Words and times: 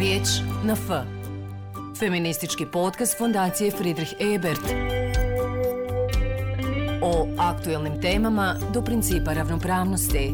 Riječ 0.00 0.28
na 0.64 0.72
F. 0.72 0.88
Feministički 1.98 2.66
podcast 2.66 3.18
Fondacije 3.18 3.70
Friedrich 3.70 4.12
Ebert. 4.34 4.60
O 7.02 7.26
aktuelnim 7.38 8.00
temama 8.02 8.56
do 8.74 8.82
principa 8.82 9.32
ravnopravnosti. 9.32 10.32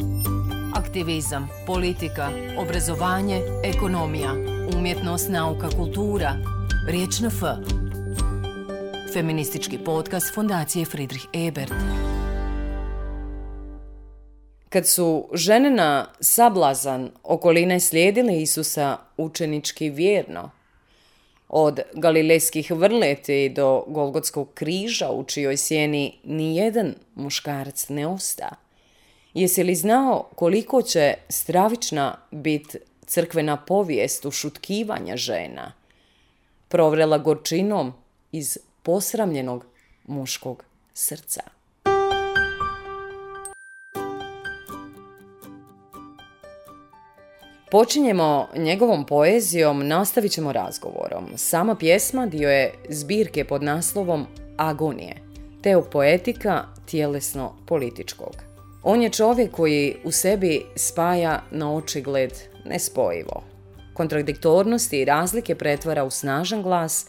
Aktivizam, 0.74 1.48
politika, 1.66 2.30
obrazovanje, 2.58 3.40
ekonomija, 3.64 4.32
umjetnost, 4.76 5.28
nauka, 5.28 5.68
kultura. 5.76 6.36
Riječ 6.88 7.20
na 7.20 7.28
F. 7.28 7.42
Feministički 9.12 9.78
podcast 9.78 10.34
Fondacije 10.34 10.84
Friedrich 10.84 11.26
Ebert. 11.32 12.05
Kad 14.68 14.88
su 14.88 15.28
žene 15.32 15.70
na 15.70 16.08
sablazan 16.20 17.10
okoline 17.22 17.80
slijedile 17.80 18.42
Isusa 18.42 18.98
učenički 19.16 19.90
vjerno, 19.90 20.50
od 21.48 21.80
galilejskih 21.94 22.70
vrleti 22.70 23.48
do 23.48 23.84
Golgotskog 23.86 24.54
križa 24.54 25.10
u 25.10 25.24
čijoj 25.24 25.56
sjeni 25.56 26.18
ni 26.24 26.56
jedan 26.56 26.94
muškarac 27.14 27.88
ne 27.88 28.06
osta, 28.06 28.48
jesi 29.34 29.64
li 29.64 29.74
znao 29.74 30.28
koliko 30.34 30.82
će 30.82 31.14
stravična 31.28 32.18
bit 32.30 32.76
crkvena 33.06 33.56
povijest 33.56 34.24
ušutkivanja 34.24 35.16
žena, 35.16 35.72
provrela 36.68 37.18
gorčinom 37.18 37.92
iz 38.32 38.58
posramljenog 38.82 39.66
muškog 40.06 40.64
srca? 40.94 41.55
Počinjemo 47.70 48.48
njegovom 48.56 49.06
poezijom, 49.06 49.88
nastavit 49.88 50.32
ćemo 50.32 50.52
razgovorom. 50.52 51.24
Sama 51.36 51.74
pjesma 51.74 52.26
dio 52.26 52.50
je 52.50 52.74
zbirke 52.88 53.44
pod 53.44 53.62
naslovom 53.62 54.26
Agonije, 54.56 55.16
teo 55.62 55.82
poetika 55.82 56.64
tjelesno-političkog. 56.90 58.34
On 58.82 59.02
je 59.02 59.10
čovjek 59.10 59.50
koji 59.50 59.96
u 60.04 60.10
sebi 60.10 60.66
spaja 60.76 61.42
na 61.50 61.74
očigled 61.74 62.32
nespojivo. 62.64 63.42
Kontradiktornosti 63.94 65.00
i 65.00 65.04
razlike 65.04 65.54
pretvara 65.54 66.04
u 66.04 66.10
snažan 66.10 66.62
glas 66.62 67.06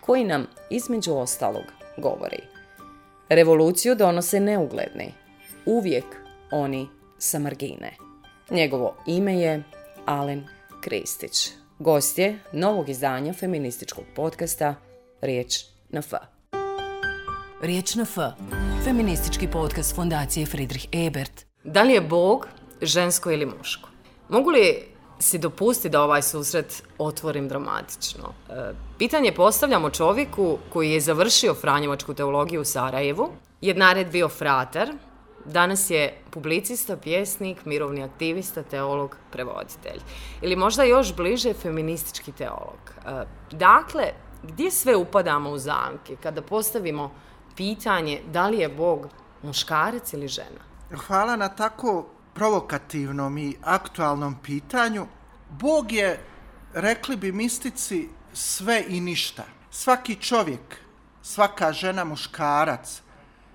koji 0.00 0.24
nam 0.24 0.46
između 0.70 1.12
ostalog 1.12 1.64
govori. 1.96 2.40
Revoluciju 3.28 3.94
donose 3.94 4.40
neugledni, 4.40 5.12
uvijek 5.66 6.04
oni 6.50 6.88
sa 7.18 7.38
margine. 7.38 7.96
Njegovo 8.50 8.94
ime 9.06 9.40
je 9.40 9.62
Alen 10.06 10.46
Kristić. 10.80 11.50
Gost 11.78 12.18
je 12.18 12.38
novog 12.52 12.88
izdanja 12.88 13.32
feminističkog 13.32 14.04
podcasta 14.14 14.74
Riječ 15.20 15.64
na 15.88 15.98
F. 15.98 16.12
Riječ 17.62 17.94
na 17.94 18.02
F. 18.02 18.16
Feministički 18.84 19.48
podcast 19.48 19.96
Fondacije 19.96 20.46
Friedrich 20.46 20.86
Ebert. 20.92 21.46
Da 21.64 21.82
li 21.82 21.92
je 21.92 22.00
Bog 22.00 22.48
žensko 22.82 23.30
ili 23.30 23.46
muško? 23.46 23.88
Mogu 24.28 24.50
li 24.50 24.92
si 25.18 25.38
dopusti 25.38 25.88
da 25.88 26.02
ovaj 26.02 26.22
susret 26.22 26.82
otvorim 26.98 27.48
dramatično? 27.48 28.34
E, 28.50 28.54
pitanje 28.98 29.32
postavljamo 29.32 29.90
čovjeku 29.90 30.58
koji 30.72 30.90
je 30.90 31.00
završio 31.00 31.54
Franjevačku 31.54 32.14
teologiju 32.14 32.60
u 32.60 32.64
Sarajevu. 32.64 33.28
Jednared 33.60 34.10
bio 34.10 34.28
frater, 34.28 34.92
Danas 35.44 35.90
je 35.90 36.18
publicista, 36.30 36.96
pjesnik, 36.96 37.64
mirovni 37.64 38.02
aktivista, 38.02 38.62
teolog, 38.62 39.16
prevoditelj. 39.30 40.00
Ili 40.42 40.56
možda 40.56 40.82
još 40.82 41.16
bliže 41.16 41.54
feministički 41.54 42.32
teolog. 42.32 42.78
E, 43.06 43.24
dakle, 43.50 44.12
gdje 44.42 44.70
sve 44.70 44.96
upadamo 44.96 45.50
u 45.50 45.58
zamke 45.58 46.16
kada 46.22 46.42
postavimo 46.42 47.10
pitanje 47.56 48.20
da 48.32 48.48
li 48.48 48.58
je 48.58 48.68
Bog 48.68 49.08
muškarac 49.42 50.12
ili 50.12 50.28
žena? 50.28 50.60
Hvala 51.06 51.36
na 51.36 51.48
tako 51.48 52.06
provokativnom 52.34 53.38
i 53.38 53.56
aktualnom 53.62 54.36
pitanju. 54.42 55.06
Bog 55.50 55.92
je, 55.92 56.20
rekli 56.74 57.16
bi 57.16 57.32
mistici, 57.32 58.08
sve 58.32 58.84
i 58.88 59.00
ništa. 59.00 59.44
Svaki 59.70 60.14
čovjek, 60.14 60.76
svaka 61.22 61.72
žena, 61.72 62.04
muškarac, 62.04 63.01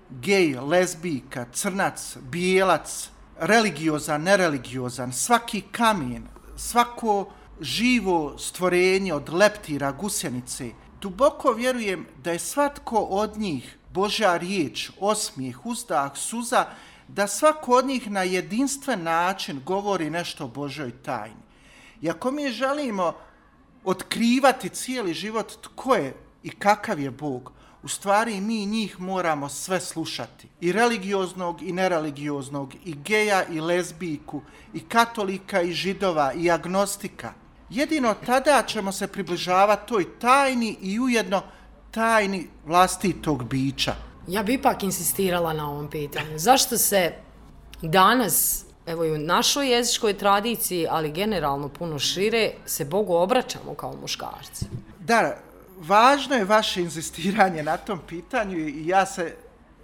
gej, 0.10 0.56
lezbijka, 0.56 1.46
crnac, 1.54 2.18
bijelac, 2.22 3.10
religiozan, 3.40 4.24
nereligiozan, 4.24 5.14
svaki 5.14 5.62
kamen, 5.62 6.28
svako 6.56 7.32
živo 7.62 8.38
stvorenje 8.38 9.14
od 9.14 9.30
leptira, 9.30 9.92
gusjenice, 9.92 10.70
duboko 11.02 11.54
vjerujem 11.54 12.06
da 12.24 12.32
je 12.32 12.40
svatko 12.40 13.00
od 13.00 13.38
njih 13.38 13.78
Božja 13.94 14.38
riječ, 14.38 14.92
osmijeh, 15.00 15.66
uzdah, 15.66 16.18
suza, 16.18 16.66
da 17.08 17.28
svako 17.28 17.72
od 17.72 17.86
njih 17.86 18.12
na 18.12 18.24
jedinstven 18.24 19.04
način 19.04 19.62
govori 19.66 20.10
nešto 20.10 20.46
o 20.46 20.48
Božoj 20.48 20.92
tajni. 21.04 21.48
I 22.02 22.10
ako 22.10 22.32
mi 22.32 22.52
želimo 22.52 23.14
otkrivati 23.84 24.70
cijeli 24.70 25.14
život 25.14 25.52
tko 25.62 25.96
je 25.96 26.16
i 26.44 26.50
kakav 26.50 27.00
je 27.00 27.12
Bog, 27.12 27.52
u 27.84 27.88
stvari 27.88 28.42
mi 28.42 28.66
njih 28.66 29.00
moramo 29.00 29.50
sve 29.50 29.80
slušati. 29.80 30.48
I 30.62 30.72
religioznog 30.72 31.62
i 31.62 31.72
nereligioznog, 31.72 32.74
i 32.86 32.96
geja 32.96 33.44
i 33.46 33.60
lezbijku, 33.60 34.42
i 34.74 34.80
katolika 34.80 35.62
i 35.62 35.74
židova, 35.74 36.34
i 36.34 36.52
agnostika. 36.52 37.34
Jedino 37.70 38.16
tada 38.26 38.64
ćemo 38.68 38.92
se 38.92 39.08
približavati 39.08 39.88
toj 39.88 40.20
tajni 40.20 40.78
i 40.82 41.00
ujedno 41.00 41.42
tajni 41.92 42.48
vlastitog 42.66 43.44
bića. 43.44 43.96
Ja 44.28 44.44
bi 44.44 44.54
ipak 44.54 44.84
insistirala 44.84 45.54
na 45.54 45.70
ovom 45.70 45.90
pitanju. 45.90 46.38
Zašto 46.38 46.78
se 46.78 47.14
danas, 47.82 48.66
evo 48.86 49.06
i 49.06 49.12
u 49.12 49.18
našoj 49.18 49.72
jezičkoj 49.72 50.18
tradiciji, 50.18 50.88
ali 50.90 51.12
generalno 51.12 51.70
puno 51.70 52.00
šire, 52.00 52.52
se 52.66 52.86
Bogu 52.86 53.14
obraćamo 53.14 53.74
kao 53.74 53.96
muškarci? 54.02 54.66
Da, 55.00 55.38
važno 55.80 56.36
je 56.36 56.46
vaše 56.46 56.82
inzistiranje 56.82 57.64
na 57.64 57.78
tom 57.78 58.00
pitanju 58.08 58.58
i 58.58 58.88
ja 58.88 59.06
se 59.06 59.36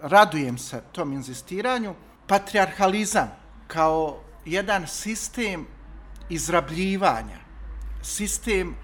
radujem 0.01 0.57
se 0.57 0.81
tom 0.91 1.13
inzistiranju. 1.13 1.95
Patriarhalizam 2.27 3.31
kao 3.67 4.19
jedan 4.45 4.87
sistem 4.87 5.67
izrabljivanja, 6.29 7.37
sistem 8.01 8.75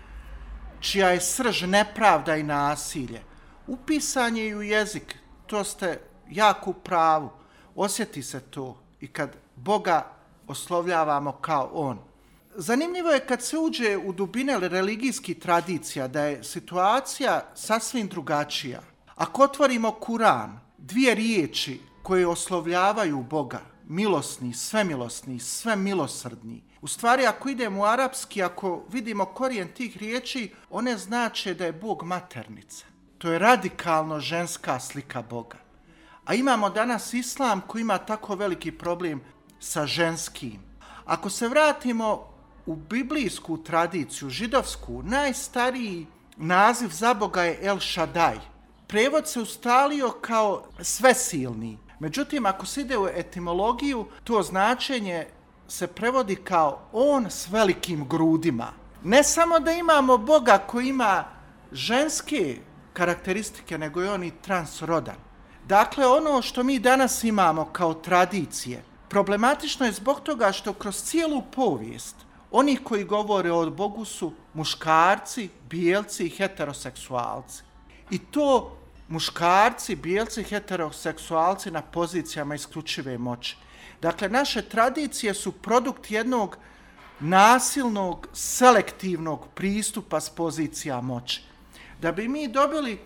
čija 0.80 1.10
je 1.10 1.22
srž 1.22 1.64
nepravda 1.64 2.36
i 2.36 2.44
nasilje, 2.44 3.22
upisan 3.68 4.38
je 4.38 4.48
i 4.48 4.56
u 4.56 4.62
jezik, 4.62 5.16
to 5.48 5.64
ste 5.64 6.00
jako 6.30 6.74
pravu, 6.74 7.30
osjeti 7.76 8.24
se 8.24 8.40
to 8.40 8.82
i 9.00 9.08
kad 9.08 9.36
Boga 9.56 10.06
oslovljavamo 10.48 11.32
kao 11.32 11.70
On. 11.74 12.09
Zanimljivo 12.56 13.10
je 13.10 13.26
kad 13.26 13.42
se 13.44 13.58
uđe 13.58 13.98
u 13.98 14.14
dubine 14.14 14.60
religijskih 14.60 15.40
tradicija 15.40 16.08
da 16.08 16.24
je 16.24 16.44
situacija 16.44 17.52
sasvim 17.56 18.08
drugačija. 18.08 18.82
Ako 19.16 19.44
otvorimo 19.44 19.92
Kuran, 19.92 20.60
dvije 20.78 21.16
riječi 21.16 21.80
koje 22.04 22.28
oslovljavaju 22.28 23.24
Boga, 23.24 23.62
milosni, 23.88 24.54
svemilosni, 24.54 25.40
svemilosrdni, 25.40 26.64
u 26.82 26.88
stvari 26.88 27.26
ako 27.26 27.50
idemo 27.50 27.82
u 27.82 27.86
arapski, 27.86 28.44
ako 28.44 28.84
vidimo 28.92 29.26
korijen 29.26 29.68
tih 29.68 29.98
riječi, 29.98 30.54
one 30.70 30.98
znače 30.98 31.54
da 31.54 31.66
je 31.66 31.74
Bog 31.74 32.04
maternica. 32.04 32.86
To 33.18 33.32
je 33.32 33.40
radikalno 33.40 34.20
ženska 34.20 34.80
slika 34.80 35.22
Boga. 35.22 35.58
A 36.26 36.34
imamo 36.34 36.70
danas 36.70 37.14
islam 37.14 37.62
koji 37.68 37.82
ima 37.82 37.98
tako 37.98 38.36
veliki 38.36 38.72
problem 38.72 39.22
sa 39.60 39.86
ženskim. 39.86 40.60
Ako 41.06 41.30
se 41.30 41.48
vratimo 41.48 42.29
u 42.70 42.76
biblijsku 42.76 43.58
tradiciju, 43.58 44.30
židovsku, 44.30 45.04
najstariji 45.04 46.08
naziv 46.38 46.90
za 46.90 47.14
Boga 47.14 47.44
je 47.44 47.60
El 47.62 47.80
Shaddai. 47.80 48.38
Prevod 48.88 49.28
se 49.28 49.42
ustalio 49.42 50.12
kao 50.22 50.64
svesilni. 50.82 51.78
Međutim, 52.00 52.46
ako 52.46 52.66
se 52.66 52.82
ide 52.82 52.98
u 52.98 53.08
etimologiju, 53.08 54.06
to 54.24 54.44
značenje 54.44 55.28
se 55.68 55.88
prevodi 55.88 56.36
kao 56.36 56.80
on 56.94 57.26
s 57.30 57.48
velikim 57.50 58.08
grudima. 58.08 58.68
Ne 59.04 59.24
samo 59.24 59.60
da 59.60 59.72
imamo 59.72 60.18
Boga 60.18 60.58
koji 60.58 60.88
ima 60.88 61.26
ženske 61.72 62.58
karakteristike, 62.94 63.78
nego 63.78 64.02
je 64.02 64.12
on 64.12 64.24
i 64.24 64.32
transrodan. 64.42 65.18
Dakle, 65.68 66.08
ono 66.08 66.42
što 66.42 66.64
mi 66.64 66.80
danas 66.80 67.24
imamo 67.24 67.66
kao 67.66 67.94
tradicije, 67.94 68.84
problematično 69.08 69.86
je 69.86 69.92
zbog 69.92 70.20
toga 70.20 70.52
što 70.52 70.74
kroz 70.74 71.04
cijelu 71.04 71.42
povijest 71.56 72.29
Oni 72.52 72.78
koji 72.78 73.04
govore 73.04 73.52
o 73.52 73.70
Bogu 73.70 74.06
su 74.06 74.34
muškarci, 74.54 75.50
bijelci 75.70 76.26
i 76.26 76.30
heteroseksualci. 76.30 77.64
I 78.10 78.20
to 78.20 78.78
muškarci, 79.08 79.96
bijelci 79.96 80.42
i 80.42 80.44
heteroseksualci 80.44 81.72
na 81.72 81.82
pozicijama 81.82 82.56
isključive 82.56 83.18
moći. 83.18 83.58
Dakle, 84.02 84.30
naše 84.30 84.62
tradicije 84.62 85.34
su 85.34 85.52
produkt 85.52 86.12
jednog 86.12 86.58
nasilnog, 87.20 88.28
selektivnog 88.34 89.48
pristupa 89.56 90.20
s 90.20 90.30
pozicija 90.30 91.02
moći. 91.02 91.42
Da 92.02 92.12
bi 92.12 92.28
mi 92.28 92.48
dobili 92.48 93.00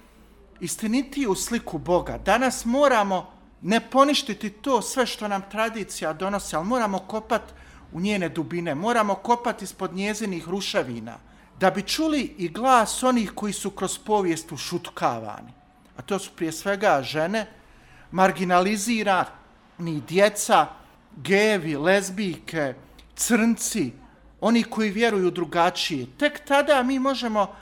istinitiju 0.59 1.35
sliku 1.35 1.77
Boga, 1.77 2.17
danas 2.17 2.65
moramo 2.65 3.31
ne 3.61 3.89
poništiti 3.89 4.49
to 4.49 4.81
sve 4.81 5.05
što 5.05 5.27
nam 5.27 5.41
tradicija 5.51 6.13
donosi, 6.13 6.55
ali 6.55 6.65
moramo 6.65 6.99
kopati 6.99 7.53
u 7.93 7.99
njene 7.99 8.29
dubine, 8.29 8.75
moramo 8.75 9.15
kopati 9.15 9.65
ispod 9.65 9.93
njezinih 9.93 10.49
ruševina, 10.49 11.17
da 11.59 11.69
bi 11.71 11.81
čuli 11.81 12.35
i 12.37 12.49
glas 12.49 13.03
onih 13.03 13.31
koji 13.35 13.53
su 13.53 13.71
kroz 13.71 13.97
povijest 13.97 14.51
ušutkavani. 14.51 15.53
A 15.97 16.01
to 16.01 16.19
su 16.19 16.31
prije 16.35 16.51
svega 16.51 17.01
žene, 17.03 17.45
marginalizirani 18.11 20.01
djeca, 20.07 20.67
gevi, 21.15 21.75
lezbijke, 21.75 22.73
crnci, 23.15 23.91
oni 24.41 24.63
koji 24.63 24.89
vjeruju 24.89 25.31
drugačije. 25.31 26.07
Tek 26.17 26.45
tada 26.45 26.83
mi 26.83 26.99
možemo 26.99 27.55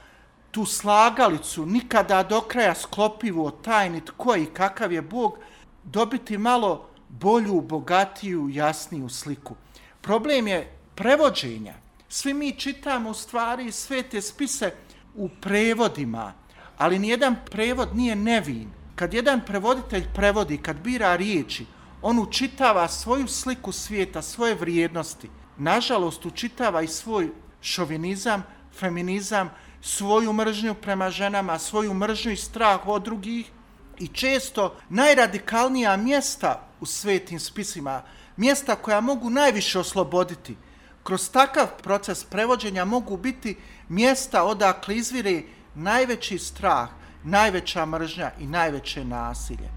tu 0.52 0.66
slagalicu, 0.66 1.66
nikada 1.66 2.24
do 2.24 2.42
kraja 2.42 2.76
sklopivu 2.76 3.46
o 3.46 3.52
tajni 3.52 4.06
tko 4.06 4.36
i 4.36 4.46
kakav 4.46 4.92
je 4.92 5.02
Bog, 5.02 5.38
dobiti 5.84 6.38
malo 6.38 6.90
bolju, 7.10 7.62
bogatiju, 7.62 8.50
jasniju 8.50 9.10
sliku. 9.10 9.56
Problem 10.02 10.48
je 10.48 10.72
prevođenja. 10.96 11.74
Svi 12.10 12.34
mi 12.34 12.52
čitamo 12.52 13.10
u 13.10 13.14
stvari 13.14 13.72
sve 13.72 14.04
te 14.04 14.22
spise 14.22 14.72
u 15.16 15.30
prevodima, 15.42 16.34
ali 16.78 17.00
nijedan 17.00 17.36
prevod 17.52 17.96
nije 17.96 18.16
nevin. 18.16 18.70
Kad 18.96 19.14
jedan 19.14 19.42
prevoditelj 19.46 20.04
prevodi, 20.14 20.58
kad 20.58 20.80
bira 20.80 21.16
riječi, 21.16 21.66
on 22.02 22.20
učitava 22.20 22.88
svoju 22.88 23.28
sliku 23.28 23.72
svijeta, 23.72 24.22
svoje 24.22 24.56
vrijednosti. 24.56 25.30
Nažalost, 25.58 26.26
učitava 26.26 26.82
i 26.82 26.88
svoj 26.88 27.30
šovinizam, 27.62 28.44
feminizam, 28.80 29.50
svoju 29.82 30.34
mržnju 30.34 30.74
prema 30.74 31.10
ženama, 31.10 31.60
svoju 31.60 31.94
mržnju 31.94 32.32
i 32.32 32.38
strah 32.38 32.88
od 32.88 33.04
drugih. 33.04 33.52
I 34.00 34.08
često 34.08 34.76
najradikalnija 34.90 35.98
mjesta 35.98 36.68
u 36.80 36.86
svetim 36.86 37.40
spisima, 37.40 38.04
mjesta 38.38 38.76
koja 38.76 39.02
mogu 39.02 39.30
najviše 39.30 39.80
osloboditi, 39.80 40.58
kroz 41.04 41.30
takav 41.30 41.68
proces 41.84 42.24
prevođenja 42.24 42.86
mogu 42.86 43.18
biti 43.18 43.58
mjesta 43.90 44.44
odakle 44.44 44.98
izvire 44.98 45.42
najveći 45.76 46.38
strah, 46.40 46.90
najveća 47.24 47.86
mržnja 47.86 48.32
i 48.40 48.48
najveće 48.48 49.06
nasilje. 49.06 49.70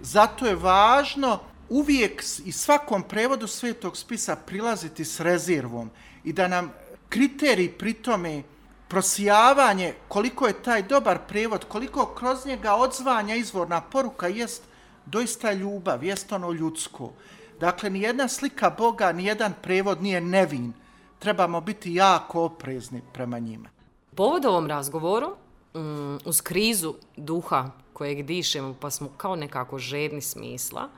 Zato 0.00 0.46
je 0.46 0.54
važno 0.54 1.40
uvijek 1.68 2.24
i 2.44 2.52
svakom 2.52 3.02
prevodu 3.02 3.46
svetog 3.46 3.96
spisa 3.96 4.36
prilaziti 4.36 5.04
s 5.04 5.20
rezervom 5.20 5.90
i 6.24 6.32
da 6.32 6.48
nam 6.48 6.72
kriterij 7.08 7.78
pri 7.78 7.92
tome 7.92 8.42
prosijavanje 8.88 9.94
koliko 10.08 10.46
je 10.46 10.62
taj 10.62 10.82
dobar 10.82 11.18
prevod, 11.28 11.64
koliko 11.64 12.06
kroz 12.06 12.46
njega 12.46 12.74
odzvanja 12.74 13.34
izvorna 13.34 13.80
poruka 13.80 14.28
jest 14.28 14.62
doista 15.06 15.52
ljubav, 15.52 16.04
jest 16.04 16.32
ono 16.32 16.52
ljudsko. 16.52 17.12
Dakle, 17.60 17.90
ni 17.90 18.00
jedna 18.00 18.28
slika 18.28 18.70
Boga, 18.70 19.12
ni 19.12 19.24
jedan 19.24 19.52
prevod 19.62 20.02
nije 20.02 20.20
nevin. 20.20 20.72
Trebamo 21.18 21.60
biti 21.60 21.94
jako 21.94 22.42
oprezni 22.42 23.02
prema 23.12 23.38
njima. 23.38 23.68
Povod 24.14 24.44
ovom 24.44 24.66
razgovoru, 24.66 25.36
um, 25.74 26.18
uz 26.24 26.40
krizu 26.40 26.94
duha 27.16 27.70
kojeg 27.92 28.22
dišemo, 28.22 28.74
pa 28.80 28.90
smo 28.90 29.08
kao 29.16 29.36
nekako 29.36 29.78
žedni 29.78 30.20
smisla, 30.20 30.88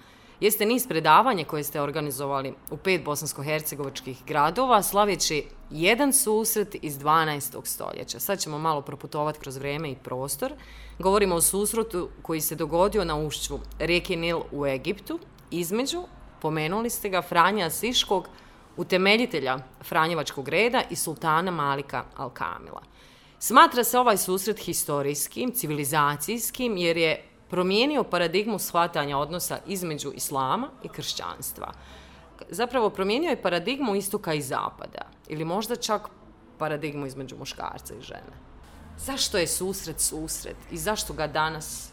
jeste 0.41 0.67
niz 0.67 0.87
predavanje 0.89 1.45
koje 1.45 1.65
ste 1.65 1.81
organizovali 1.81 2.55
u 2.71 2.77
pet 2.77 3.05
bosansko-hercegovačkih 3.05 4.17
gradova, 4.27 4.83
slavjeći 4.83 5.45
jedan 5.71 6.13
susret 6.13 6.77
iz 6.83 6.99
12. 6.99 7.61
stoljeća. 7.65 8.21
Sad 8.21 8.41
ćemo 8.41 8.59
malo 8.59 8.81
proputovati 8.81 9.39
kroz 9.39 9.57
vreme 9.57 9.91
i 9.91 9.97
prostor. 9.97 10.53
Govorimo 10.99 11.35
o 11.35 11.41
susretu 11.41 12.09
koji 12.23 12.41
se 12.41 12.55
dogodio 12.55 13.05
na 13.05 13.17
ušću 13.17 13.59
rijeke 13.79 14.17
Nil 14.17 14.41
u 14.53 14.67
Egiptu, 14.67 15.19
između, 15.51 16.03
pomenuli 16.41 16.91
ste 16.91 17.09
ga, 17.09 17.23
Franja 17.23 17.71
Siškog, 17.71 18.29
utemeljitelja 18.77 19.59
Franjevačkog 19.83 20.49
reda 20.49 20.83
i 20.91 20.97
sultana 20.97 21.51
Malika 21.51 22.05
Alkamila. 22.17 22.83
Smatra 23.39 23.85
se 23.85 23.99
ovaj 23.99 24.17
susret 24.17 24.59
historijskim, 24.59 25.53
civilizacijskim, 25.53 26.77
jer 26.77 26.97
je 26.97 27.25
promijenio 27.51 28.05
paradigmu 28.05 28.59
shvatanja 28.59 29.19
odnosa 29.19 29.59
između 29.67 30.13
islama 30.15 30.69
i 30.83 30.89
kršćanstva. 30.89 31.73
Zapravo 32.49 32.91
promijenio 32.91 33.31
je 33.31 33.43
paradigmu 33.43 33.95
istoka 33.95 34.35
i 34.35 34.43
zapada, 34.43 35.07
ili 35.29 35.45
možda 35.45 35.77
čak 35.77 36.09
paradigmu 36.59 37.07
između 37.07 37.37
muškarca 37.37 37.95
i 37.95 38.03
žene. 38.03 38.49
Zašto 38.97 39.39
je 39.39 39.47
susret 39.47 40.01
susret 40.01 40.57
i 40.71 40.77
zašto 40.77 41.13
ga 41.13 41.27
danas 41.27 41.91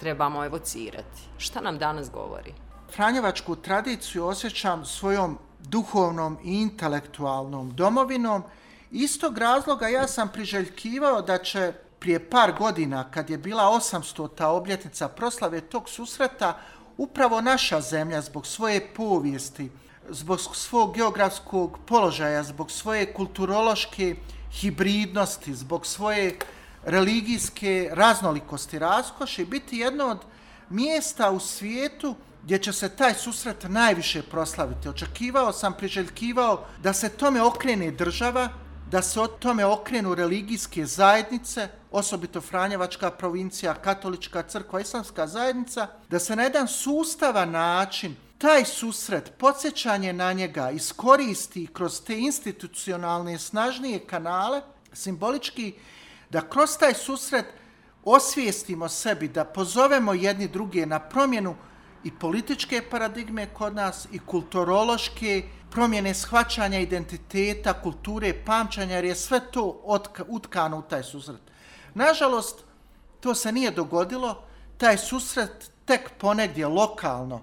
trebamo 0.00 0.44
evocirati? 0.44 1.20
Šta 1.38 1.60
nam 1.60 1.78
danas 1.78 2.10
govori? 2.10 2.54
Franjevačku 2.94 3.56
tradiciju 3.56 4.26
osjećam 4.26 4.84
svojom 4.84 5.38
duhovnom 5.60 6.38
i 6.44 6.60
intelektualnom 6.60 7.74
domovinom. 7.74 8.42
Istog 8.90 9.38
razloga 9.38 9.88
ja 9.88 10.08
sam 10.08 10.28
priželjkivao 10.28 11.22
da 11.22 11.38
će 11.38 11.72
prije 11.98 12.30
par 12.30 12.52
godina, 12.58 13.10
kad 13.10 13.30
je 13.30 13.38
bila 13.38 13.64
800. 13.64 14.28
ta 14.36 14.48
obljetnica 14.48 15.08
proslave 15.08 15.60
tog 15.60 15.88
susreta, 15.88 16.58
upravo 16.96 17.40
naša 17.40 17.80
zemlja 17.80 18.20
zbog 18.20 18.46
svoje 18.46 18.86
povijesti, 18.94 19.70
zbog 20.08 20.40
svog 20.56 20.94
geografskog 20.94 21.78
položaja, 21.86 22.42
zbog 22.42 22.70
svoje 22.70 23.12
kulturološke 23.12 24.16
hibridnosti, 24.52 25.54
zbog 25.54 25.86
svoje 25.86 26.38
religijske 26.84 27.90
raznolikosti, 27.92 28.78
raskoši, 28.78 29.44
biti 29.44 29.78
jedno 29.78 30.06
od 30.06 30.18
mjesta 30.70 31.30
u 31.30 31.40
svijetu 31.40 32.14
gdje 32.46 32.58
će 32.58 32.72
se 32.72 32.88
taj 32.88 33.14
susret 33.14 33.64
najviše 33.68 34.22
proslaviti. 34.22 34.88
Očekivao 34.88 35.52
sam, 35.52 35.72
priželjkivao 35.72 36.64
da 36.82 36.92
se 36.92 37.08
tome 37.08 37.42
okrene 37.42 37.90
država, 37.90 38.48
da 38.90 39.02
se 39.02 39.20
o 39.20 39.26
tome 39.26 39.64
okrenu 39.64 40.14
religijske 40.14 40.86
zajednice, 40.86 41.68
osobito 41.90 42.40
Franjevačka 42.40 43.10
provincija, 43.10 43.74
Katolička 43.74 44.42
crkva, 44.42 44.80
Islamska 44.80 45.26
zajednica, 45.26 45.86
da 46.10 46.18
se 46.18 46.36
na 46.36 46.42
jedan 46.42 46.68
sustavan 46.68 47.50
način 47.50 48.16
taj 48.38 48.64
susret, 48.64 49.32
podsjećanje 49.38 50.12
na 50.12 50.32
njega 50.32 50.70
iskoristi 50.70 51.66
kroz 51.72 52.00
te 52.00 52.18
institucionalne 52.18 53.38
snažnije 53.38 53.98
kanale, 53.98 54.62
simbolički, 54.92 55.74
da 56.30 56.48
kroz 56.48 56.78
taj 56.78 56.94
susret 56.94 57.46
osvijestimo 58.04 58.88
sebi, 58.88 59.28
da 59.28 59.44
pozovemo 59.44 60.14
jedni 60.14 60.48
druge 60.48 60.86
na 60.86 60.98
promjenu 60.98 61.56
i 62.06 62.10
političke 62.10 62.82
paradigme 62.90 63.46
kod 63.46 63.74
nas 63.74 64.06
i 64.12 64.18
kulturološke 64.18 65.42
promjene 65.70 66.14
shvaćanja 66.14 66.78
identiteta, 66.78 67.72
kulture, 67.82 68.44
pamćanja, 68.44 68.94
jer 68.94 69.04
je 69.04 69.14
sve 69.14 69.40
to 69.50 69.82
utkano 70.28 70.78
u 70.78 70.82
taj 70.82 71.02
susret. 71.02 71.40
Nažalost, 71.94 72.64
to 73.20 73.34
se 73.34 73.52
nije 73.52 73.70
dogodilo, 73.70 74.42
taj 74.78 74.98
susret 74.98 75.70
tek 75.84 76.10
ponegdje 76.18 76.66
lokalno 76.66 77.40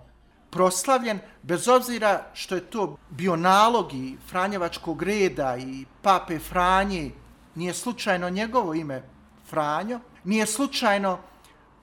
proslavljen, 0.49 1.19
bez 1.41 1.67
obzira 1.67 2.25
što 2.33 2.55
je 2.55 2.61
to 2.61 2.97
bio 3.09 3.35
nalog 3.35 3.93
i 3.93 4.17
Franjevačkog 4.29 5.03
reda 5.03 5.57
i 5.57 5.85
pape 6.01 6.39
Franje, 6.39 7.11
nije 7.55 7.73
slučajno 7.73 8.29
njegovo 8.29 8.73
ime 8.73 9.03
Franjo, 9.49 9.99
nije 10.23 10.45
slučajno 10.45 11.19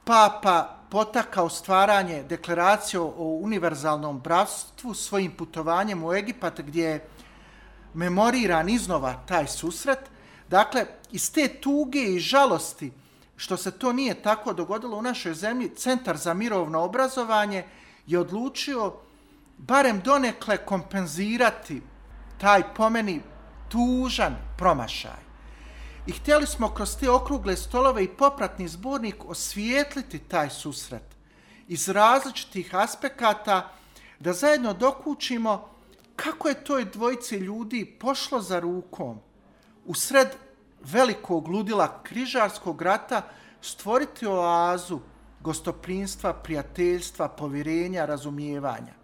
papa 0.04 0.79
potakao 0.90 1.48
stvaranje 1.48 2.22
deklaracije 2.22 3.00
o 3.00 3.38
univerzalnom 3.42 4.20
bratstvu 4.20 4.94
svojim 4.94 5.32
putovanjem 5.36 6.04
u 6.04 6.12
Egipat 6.12 6.60
gdje 6.60 6.84
je 6.84 7.08
memoriran 7.94 8.68
iznova 8.68 9.14
taj 9.26 9.46
susret. 9.46 9.98
Dakle, 10.48 10.86
iz 11.10 11.32
te 11.32 11.48
tuge 11.48 12.02
i 12.02 12.18
žalosti 12.18 12.92
što 13.36 13.56
se 13.56 13.70
to 13.70 13.92
nije 13.92 14.22
tako 14.22 14.52
dogodilo 14.52 14.96
u 14.96 15.02
našoj 15.02 15.34
zemlji, 15.34 15.74
Centar 15.76 16.16
za 16.16 16.34
mirovno 16.34 16.80
obrazovanje 16.80 17.64
je 18.06 18.18
odlučio 18.18 18.92
barem 19.58 20.00
donekle 20.00 20.56
kompenzirati 20.56 21.82
taj 22.38 22.74
pomeni 22.74 23.20
tužan 23.68 24.36
promašaj. 24.58 25.29
I 26.06 26.12
htjeli 26.12 26.46
smo 26.46 26.74
kroz 26.74 26.96
te 26.96 27.10
okrugle 27.10 27.56
stolove 27.56 28.04
i 28.04 28.08
popratni 28.08 28.68
zbornik 28.68 29.24
osvijetliti 29.24 30.18
taj 30.18 30.50
susret 30.50 31.02
iz 31.68 31.88
različitih 31.88 32.74
aspekata 32.74 33.72
da 34.18 34.32
zajedno 34.32 34.72
dokučimo 34.72 35.68
kako 36.16 36.48
je 36.48 36.64
toj 36.64 36.84
dvojice 36.84 37.38
ljudi 37.38 37.96
pošlo 38.00 38.40
za 38.40 38.60
rukom 38.60 39.18
u 39.84 39.94
sred 39.94 40.28
velikog 40.80 41.48
ludila 41.48 42.02
križarskog 42.02 42.82
rata 42.82 43.22
stvoriti 43.60 44.26
oazu 44.26 45.00
gostoprinstva, 45.40 46.32
prijateljstva, 46.32 47.28
povjerenja, 47.28 48.06
razumijevanja. 48.06 48.94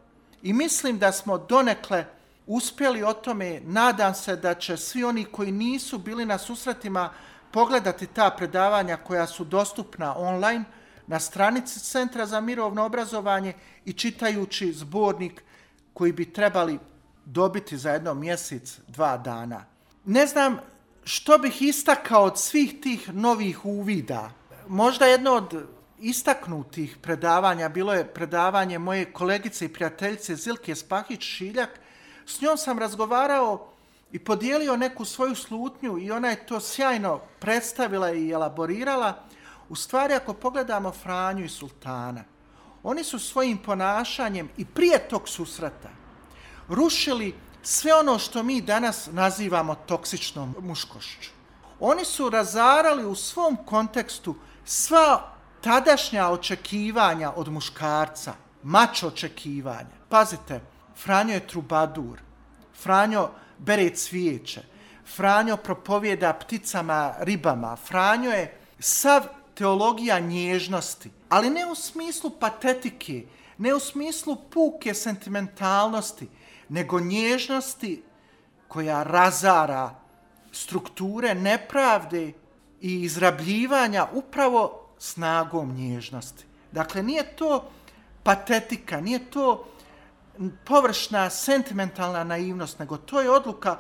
I 0.42 0.52
mislim 0.52 0.98
da 0.98 1.12
smo 1.12 1.38
donekle 1.38 2.04
uspjeli 2.46 3.02
o 3.02 3.12
tome. 3.12 3.60
Nadam 3.64 4.14
se 4.14 4.36
da 4.36 4.54
će 4.54 4.76
svi 4.76 5.04
oni 5.04 5.24
koji 5.24 5.52
nisu 5.52 5.98
bili 5.98 6.26
na 6.26 6.38
susretima 6.38 7.12
pogledati 7.50 8.06
ta 8.06 8.30
predavanja 8.30 8.96
koja 8.96 9.26
su 9.26 9.44
dostupna 9.44 10.18
online 10.18 10.64
na 11.06 11.20
stranici 11.20 11.80
Centra 11.80 12.26
za 12.26 12.40
mirovno 12.40 12.84
obrazovanje 12.84 13.52
i 13.84 13.92
čitajući 13.92 14.72
zbornik 14.72 15.42
koji 15.92 16.12
bi 16.12 16.32
trebali 16.32 16.78
dobiti 17.24 17.78
za 17.78 17.90
jedno 17.90 18.14
mjesec, 18.14 18.78
dva 18.88 19.16
dana. 19.16 19.64
Ne 20.04 20.26
znam 20.26 20.58
što 21.04 21.38
bih 21.38 21.62
istakao 21.62 22.22
od 22.22 22.38
svih 22.38 22.80
tih 22.82 23.14
novih 23.14 23.64
uvida. 23.64 24.30
Možda 24.68 25.06
jedno 25.06 25.32
od 25.32 25.66
istaknutih 25.98 26.96
predavanja 27.02 27.68
bilo 27.68 27.94
je 27.94 28.06
predavanje 28.06 28.78
moje 28.78 29.12
kolegice 29.12 29.64
i 29.64 29.72
prijateljice 29.72 30.36
Zilke 30.36 30.74
Spahić-Šiljak. 30.74 31.68
S 32.26 32.40
njom 32.40 32.56
sam 32.58 32.78
razgovarao 32.78 33.66
i 34.12 34.18
podijelio 34.18 34.76
neku 34.76 35.04
svoju 35.04 35.34
slutnju 35.34 35.98
i 35.98 36.10
ona 36.10 36.28
je 36.28 36.46
to 36.46 36.60
sjajno 36.60 37.20
predstavila 37.40 38.12
i 38.12 38.30
elaborirala. 38.30 39.14
U 39.68 39.76
stvari, 39.76 40.14
ako 40.14 40.32
pogledamo 40.32 40.92
Franju 40.92 41.44
i 41.44 41.48
Sultana, 41.48 42.24
oni 42.82 43.04
su 43.04 43.18
svojim 43.18 43.58
ponašanjem 43.58 44.48
i 44.56 44.64
prije 44.64 45.08
tog 45.08 45.28
susreta 45.28 45.88
rušili 46.68 47.34
sve 47.62 47.94
ono 47.94 48.18
što 48.18 48.42
mi 48.42 48.60
danas 48.60 49.08
nazivamo 49.12 49.74
toksičnom 49.74 50.54
muškošću. 50.60 51.30
Oni 51.80 52.04
su 52.04 52.30
razarali 52.30 53.04
u 53.04 53.14
svom 53.14 53.56
kontekstu 53.66 54.34
sva 54.64 55.32
tadašnja 55.60 56.28
očekivanja 56.28 57.32
od 57.36 57.48
muškarca, 57.48 58.34
mač 58.62 59.02
očekivanja. 59.02 59.96
Pazite, 60.08 60.60
Franjo 60.96 61.34
je 61.34 61.46
trubadur, 61.46 62.20
Franjo 62.82 63.30
bere 63.58 63.90
cvijeće, 63.90 64.62
Franjo 65.16 65.56
propovjeda 65.56 66.32
pticama, 66.32 67.14
ribama, 67.18 67.76
Franjo 67.76 68.30
je 68.30 68.58
sav 68.78 69.22
teologija 69.54 70.18
nježnosti, 70.18 71.10
ali 71.28 71.50
ne 71.50 71.66
u 71.66 71.74
smislu 71.74 72.30
patetike, 72.30 73.26
ne 73.58 73.74
u 73.74 73.80
smislu 73.80 74.36
puke 74.50 74.94
sentimentalnosti, 74.94 76.28
nego 76.68 77.00
nježnosti 77.00 78.02
koja 78.68 79.02
razara 79.02 79.94
strukture 80.52 81.34
nepravde 81.34 82.32
i 82.80 83.02
izrabljivanja 83.02 84.06
upravo 84.12 84.86
snagom 84.98 85.74
nježnosti. 85.74 86.44
Dakle, 86.72 87.02
nije 87.02 87.36
to 87.36 87.70
patetika, 88.22 89.00
nije 89.00 89.30
to 89.30 89.64
površna, 90.64 91.30
sentimentalna 91.30 92.24
naivnost, 92.24 92.78
nego 92.78 92.96
to 92.96 93.20
je 93.20 93.30
odluka 93.30 93.78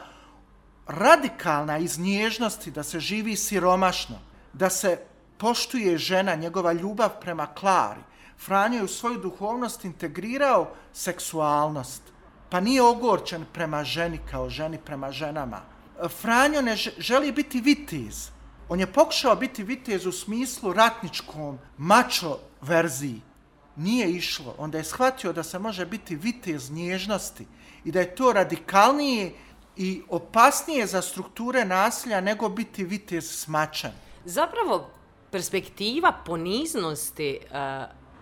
radikalna 0.86 1.78
iz 1.78 1.98
nježnosti 1.98 2.70
da 2.70 2.82
se 2.82 3.00
živi 3.00 3.36
siromašno, 3.36 4.18
da 4.52 4.70
se 4.70 4.98
poštuje 5.38 5.98
žena, 5.98 6.34
njegova 6.34 6.72
ljubav 6.72 7.20
prema 7.20 7.46
Klari. 7.46 8.00
Franjo 8.38 8.76
je 8.76 8.84
u 8.84 8.88
svoju 8.88 9.18
duhovnost 9.18 9.84
integrirao 9.84 10.70
seksualnost, 10.92 12.02
pa 12.50 12.60
nije 12.60 12.82
ogorčen 12.82 13.44
prema 13.52 13.84
ženi 13.84 14.18
kao 14.30 14.50
ženi 14.50 14.78
prema 14.78 15.12
ženama. 15.12 15.60
Franjo 16.20 16.62
ne 16.62 16.76
želi 16.76 17.32
biti 17.32 17.60
vitiz. 17.60 18.28
On 18.68 18.80
je 18.80 18.86
pokušao 18.86 19.36
biti 19.36 19.62
vitez 19.62 20.06
u 20.06 20.12
smislu 20.12 20.72
ratničkom, 20.72 21.58
mačo 21.78 22.38
verziji. 22.60 23.20
Nije 23.76 24.10
išlo. 24.10 24.54
Onda 24.58 24.78
je 24.78 24.84
shvatio 24.84 25.32
da 25.32 25.42
se 25.42 25.58
može 25.58 25.86
biti 25.86 26.16
vitez 26.16 26.70
nježnosti 26.70 27.46
i 27.84 27.92
da 27.92 28.00
je 28.00 28.14
to 28.14 28.32
radikalnije 28.32 29.32
i 29.76 30.02
opasnije 30.08 30.86
za 30.86 31.02
strukture 31.02 31.64
nasilja 31.64 32.20
nego 32.20 32.48
biti 32.48 32.84
vitez 32.84 33.30
smačan. 33.30 33.92
Zapravo, 34.24 34.90
perspektiva 35.30 36.12
poniznosti 36.26 37.38
uh, 37.42 37.56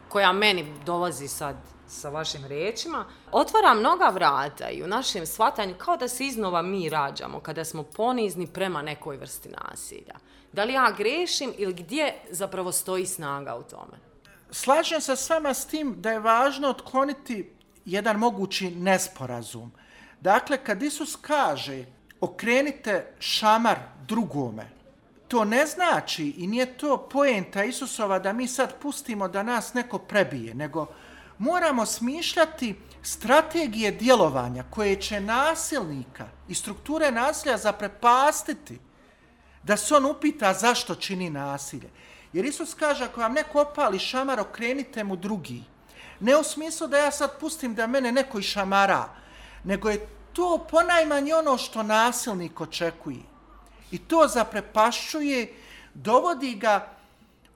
koja 0.09 0.33
meni 0.33 0.67
dolazi 0.87 1.29
sad 1.29 1.57
sa 1.89 2.09
vašim 2.09 2.45
rečima, 2.45 3.05
otvara 3.33 3.75
mnoga 3.75 4.09
vrata 4.09 4.71
i 4.71 4.83
u 4.83 4.87
našem 4.87 5.27
shvatanju 5.27 5.75
kao 5.79 5.97
da 5.97 6.09
se 6.09 6.27
iznova 6.27 6.63
mi 6.63 6.89
rađamo 6.89 7.41
kada 7.41 7.65
smo 7.65 7.83
ponizni 7.83 8.47
prema 8.47 8.83
nekoj 8.83 9.17
vrsti 9.17 9.49
nasilja. 9.49 10.15
Da 10.53 10.65
li 10.65 10.73
ja 10.73 10.95
grešim 10.97 11.53
ili 11.59 11.75
gdje 11.75 12.15
zapravo 12.31 12.73
stoji 12.73 13.07
snaga 13.07 13.57
u 13.57 13.63
tome? 13.63 14.14
Slažem 14.51 15.01
se 15.01 15.17
s 15.17 15.31
vama 15.31 15.55
s 15.55 15.67
tim 15.67 15.95
da 15.99 16.11
je 16.11 16.21
važno 16.21 16.69
otkloniti 16.69 17.51
jedan 17.85 18.17
mogući 18.17 18.71
nesporazum. 18.71 19.73
Dakle, 20.21 20.65
kad 20.65 20.83
Isus 20.83 21.17
kaže 21.17 21.85
okrenite 22.21 23.15
šamar 23.19 23.79
drugome, 24.07 24.71
to 25.29 25.45
ne 25.45 25.67
znači 25.67 26.35
i 26.37 26.47
nije 26.47 26.79
to 26.79 27.09
poenta 27.13 27.65
Isusova 27.65 28.19
da 28.19 28.33
mi 28.33 28.49
sad 28.49 28.75
pustimo 28.83 29.29
da 29.29 29.43
nas 29.43 29.75
neko 29.75 29.99
prebije, 29.99 30.55
nego 30.55 30.87
moramo 31.39 31.87
smišljati 31.87 32.75
strategije 33.03 33.91
djelovanja 33.91 34.65
koje 34.71 35.01
će 35.01 35.21
nasilnika 35.21 36.29
i 36.49 36.55
strukture 36.55 37.11
nasilja 37.11 37.57
zaprepastiti 37.57 38.79
da 39.63 39.77
se 39.77 39.95
on 39.95 40.05
upita 40.07 40.55
zašto 40.55 40.95
čini 40.95 41.31
nasilje. 41.31 41.91
Jer 42.35 42.45
Isus 42.45 42.75
kaže, 42.75 43.05
ako 43.05 43.21
vam 43.21 43.33
neko 43.33 43.61
opali 43.61 43.99
šamar, 43.99 44.41
okrenite 44.41 45.05
mu 45.05 45.17
drugi. 45.17 45.63
Ne 46.21 46.37
u 46.37 46.43
smislu 46.43 46.87
da 46.87 46.99
ja 46.99 47.11
sad 47.11 47.39
pustim 47.41 47.75
da 47.75 47.87
mene 47.87 48.13
neko 48.13 48.43
šamara, 48.43 49.09
nego 49.65 49.91
je 49.91 50.07
to 50.33 50.67
ponajmanje 50.71 51.35
ono 51.35 51.59
što 51.59 51.83
nasilnik 51.83 52.61
očekuje. 52.61 53.23
I 53.91 53.99
to 53.99 54.29
zaprepašćuje, 54.29 55.55
dovodi 55.95 56.55
ga 56.55 56.89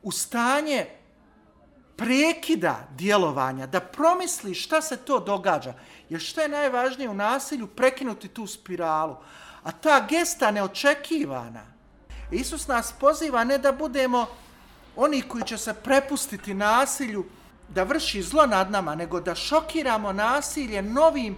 u 0.02 0.12
stanje 0.12 0.86
prekida 1.96 2.88
djelovanja, 2.90 3.66
da 3.66 3.80
promisli 3.80 4.54
šta 4.54 4.82
se 4.82 4.96
to 4.96 5.20
događa. 5.20 5.74
Jer 6.08 6.20
što 6.20 6.40
je 6.40 6.48
najvažnije 6.48 7.08
u 7.08 7.14
nasilju? 7.14 7.66
Prekinuti 7.66 8.28
tu 8.28 8.46
spiralu. 8.46 9.16
A 9.62 9.72
ta 9.72 10.06
gesta 10.08 10.50
neočekivana. 10.50 11.66
Isus 12.30 12.66
nas 12.66 12.94
poziva 13.00 13.44
ne 13.44 13.58
da 13.58 13.72
budemo 13.72 14.26
oni 15.00 15.22
koji 15.22 15.44
će 15.44 15.58
se 15.58 15.74
prepustiti 15.74 16.54
nasilju, 16.54 17.24
da 17.68 17.82
vrši 17.82 18.22
zlo 18.22 18.46
nad 18.46 18.70
nama, 18.70 18.94
nego 18.94 19.20
da 19.20 19.34
šokiramo 19.34 20.12
nasilje 20.12 20.82
novim 20.82 21.36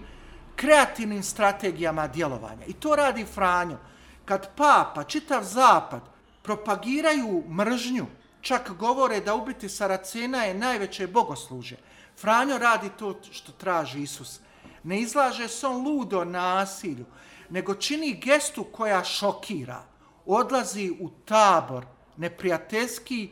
kreativnim 0.56 1.22
strategijama 1.22 2.06
djelovanja. 2.08 2.64
I 2.66 2.72
to 2.72 2.96
radi 2.96 3.24
Franjo. 3.24 3.76
Kad 4.24 4.54
papa, 4.56 5.04
čitav 5.04 5.44
zapad, 5.44 6.00
propagiraju 6.42 7.44
mržnju, 7.48 8.06
čak 8.40 8.70
govore 8.70 9.20
da 9.20 9.34
ubiti 9.34 9.68
Saracena 9.68 10.44
je 10.44 10.54
najveće 10.54 11.06
bogosluže. 11.06 11.76
Franjo 12.20 12.58
radi 12.58 12.88
to 12.98 13.20
što 13.30 13.52
traži 13.52 14.02
Isus. 14.02 14.40
Ne 14.82 15.00
izlaže 15.00 15.48
se 15.48 15.66
on 15.66 15.84
ludo 15.84 16.24
nasilju, 16.24 17.04
nego 17.50 17.74
čini 17.74 18.20
gestu 18.24 18.64
koja 18.64 19.04
šokira. 19.04 19.82
Odlazi 20.26 20.90
u 21.00 21.10
tabor 21.24 21.84
neprijateljski 22.16 23.30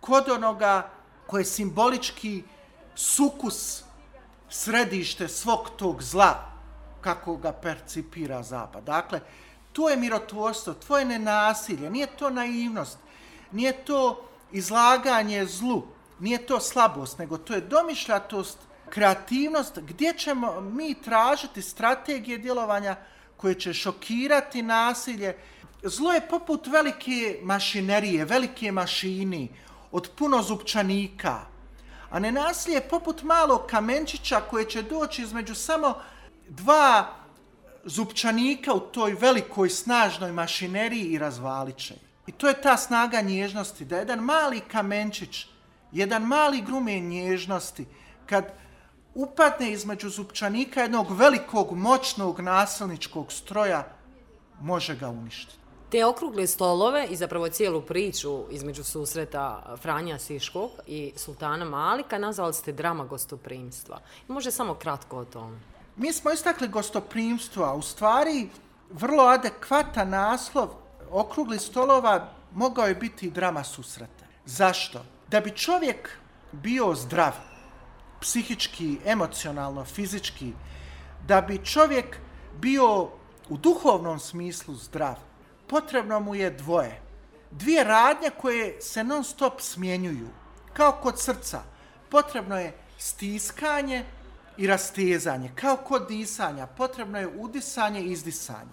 kod 0.00 0.28
onoga 0.28 0.90
koje 1.26 1.40
je 1.40 1.44
simbolički 1.44 2.42
sukus 2.94 3.82
središte 4.48 5.28
svog 5.28 5.70
tog 5.76 6.02
zla 6.02 6.52
kako 7.00 7.36
ga 7.36 7.52
percipira 7.52 8.42
zapad. 8.42 8.84
Dakle, 8.84 9.20
to 9.72 9.88
je 9.88 9.96
mirotvorstvo, 9.96 10.74
tvoje 10.74 11.04
nenasilje, 11.04 11.90
nije 11.90 12.06
to 12.06 12.30
naivnost, 12.30 12.98
nije 13.52 13.84
to 13.84 14.28
izlaganje 14.52 15.46
zlu, 15.46 15.82
nije 16.18 16.46
to 16.46 16.60
slabost, 16.60 17.18
nego 17.18 17.38
to 17.38 17.54
je 17.54 17.60
domišljatost, 17.60 18.58
kreativnost, 18.90 19.78
gdje 19.78 20.12
ćemo 20.12 20.60
mi 20.60 20.94
tražiti 20.94 21.62
strategije 21.62 22.38
djelovanja 22.38 22.96
koje 23.36 23.54
će 23.54 23.74
šokirati 23.74 24.62
nasilje. 24.62 25.36
Zlo 25.82 26.12
je 26.12 26.28
poput 26.28 26.66
velike 26.66 27.40
mašinerije, 27.42 28.24
velike 28.24 28.72
mašini, 28.72 29.48
od 29.92 30.10
puno 30.16 30.42
zupčanika, 30.42 31.40
a 32.10 32.18
nenasilje 32.18 32.74
je 32.74 32.88
poput 32.88 33.22
malog 33.22 33.66
kamenčića 33.66 34.40
koje 34.40 34.70
će 34.70 34.82
doći 34.82 35.22
između 35.22 35.54
samo 35.54 35.94
dva 36.48 37.14
zupčanika 37.84 38.72
u 38.72 38.80
toj 38.80 39.16
velikoj 39.20 39.70
snažnoj 39.70 40.32
mašineriji 40.32 41.04
i 41.04 41.18
razvaliće. 41.18 41.94
I 42.26 42.32
to 42.32 42.48
je 42.48 42.62
ta 42.62 42.76
snaga 42.76 43.20
nježnosti, 43.20 43.84
da 43.84 43.96
jedan 43.96 44.18
mali 44.18 44.60
kamenčić, 44.60 45.46
jedan 45.92 46.22
mali 46.22 46.60
grumen 46.60 47.08
nježnosti, 47.08 47.86
kad 48.26 48.52
upadne 49.14 49.72
između 49.72 50.10
zupčanika 50.10 50.82
jednog 50.82 51.10
velikog, 51.10 51.72
moćnog 51.72 52.40
nasilničkog 52.40 53.32
stroja, 53.32 53.88
može 54.60 54.96
ga 54.96 55.08
uništiti. 55.08 55.58
Te 55.90 56.04
okrugle 56.04 56.46
stolove 56.46 57.06
i 57.10 57.16
zapravo 57.16 57.48
cijelu 57.48 57.82
priču 57.82 58.44
između 58.50 58.84
susreta 58.84 59.76
Franja 59.82 60.18
Siškog 60.18 60.70
i 60.86 61.12
Sultana 61.16 61.64
Malika 61.64 62.18
nazvali 62.18 62.54
ste 62.54 62.72
drama 62.72 63.04
gostoprimstva. 63.04 64.00
Može 64.28 64.50
samo 64.50 64.74
kratko 64.74 65.18
o 65.18 65.24
tome. 65.24 65.58
Mi 65.96 66.12
smo 66.12 66.30
istakli 66.30 66.68
gostoprimstvo, 66.68 67.64
a 67.64 67.74
u 67.74 67.82
stvari 67.82 68.48
vrlo 68.90 69.24
adekvatan 69.24 70.08
naslov 70.08 70.68
okrugli 71.10 71.58
stolova 71.58 72.28
mogao 72.54 72.86
je 72.86 72.94
biti 72.94 73.30
drama 73.30 73.64
susreta. 73.64 74.24
Zašto? 74.46 75.04
Da 75.28 75.40
bi 75.40 75.50
čovjek 75.50 76.10
bio 76.52 76.94
zdrav, 76.94 77.32
psihički, 78.20 78.98
emocionalno, 79.04 79.84
fizički, 79.84 80.52
da 81.26 81.40
bi 81.40 81.64
čovjek 81.64 82.16
bio 82.60 83.08
u 83.48 83.56
duhovnom 83.56 84.18
smislu 84.18 84.74
zdrav, 84.74 85.27
potrebno 85.68 86.20
mu 86.20 86.34
je 86.34 86.50
dvoje. 86.50 87.00
Dvije 87.50 87.84
radnje 87.84 88.30
koje 88.40 88.80
se 88.80 89.04
non 89.04 89.24
stop 89.24 89.60
smjenjuju, 89.60 90.28
kao 90.72 90.92
kod 90.92 91.20
srca. 91.20 91.62
Potrebno 92.10 92.58
je 92.58 92.78
stiskanje 92.98 94.04
i 94.56 94.66
rastezanje, 94.66 95.52
kao 95.54 95.76
kod 95.76 96.08
disanja. 96.08 96.66
Potrebno 96.66 97.18
je 97.18 97.28
udisanje 97.36 98.00
i 98.00 98.12
izdisanje. 98.12 98.70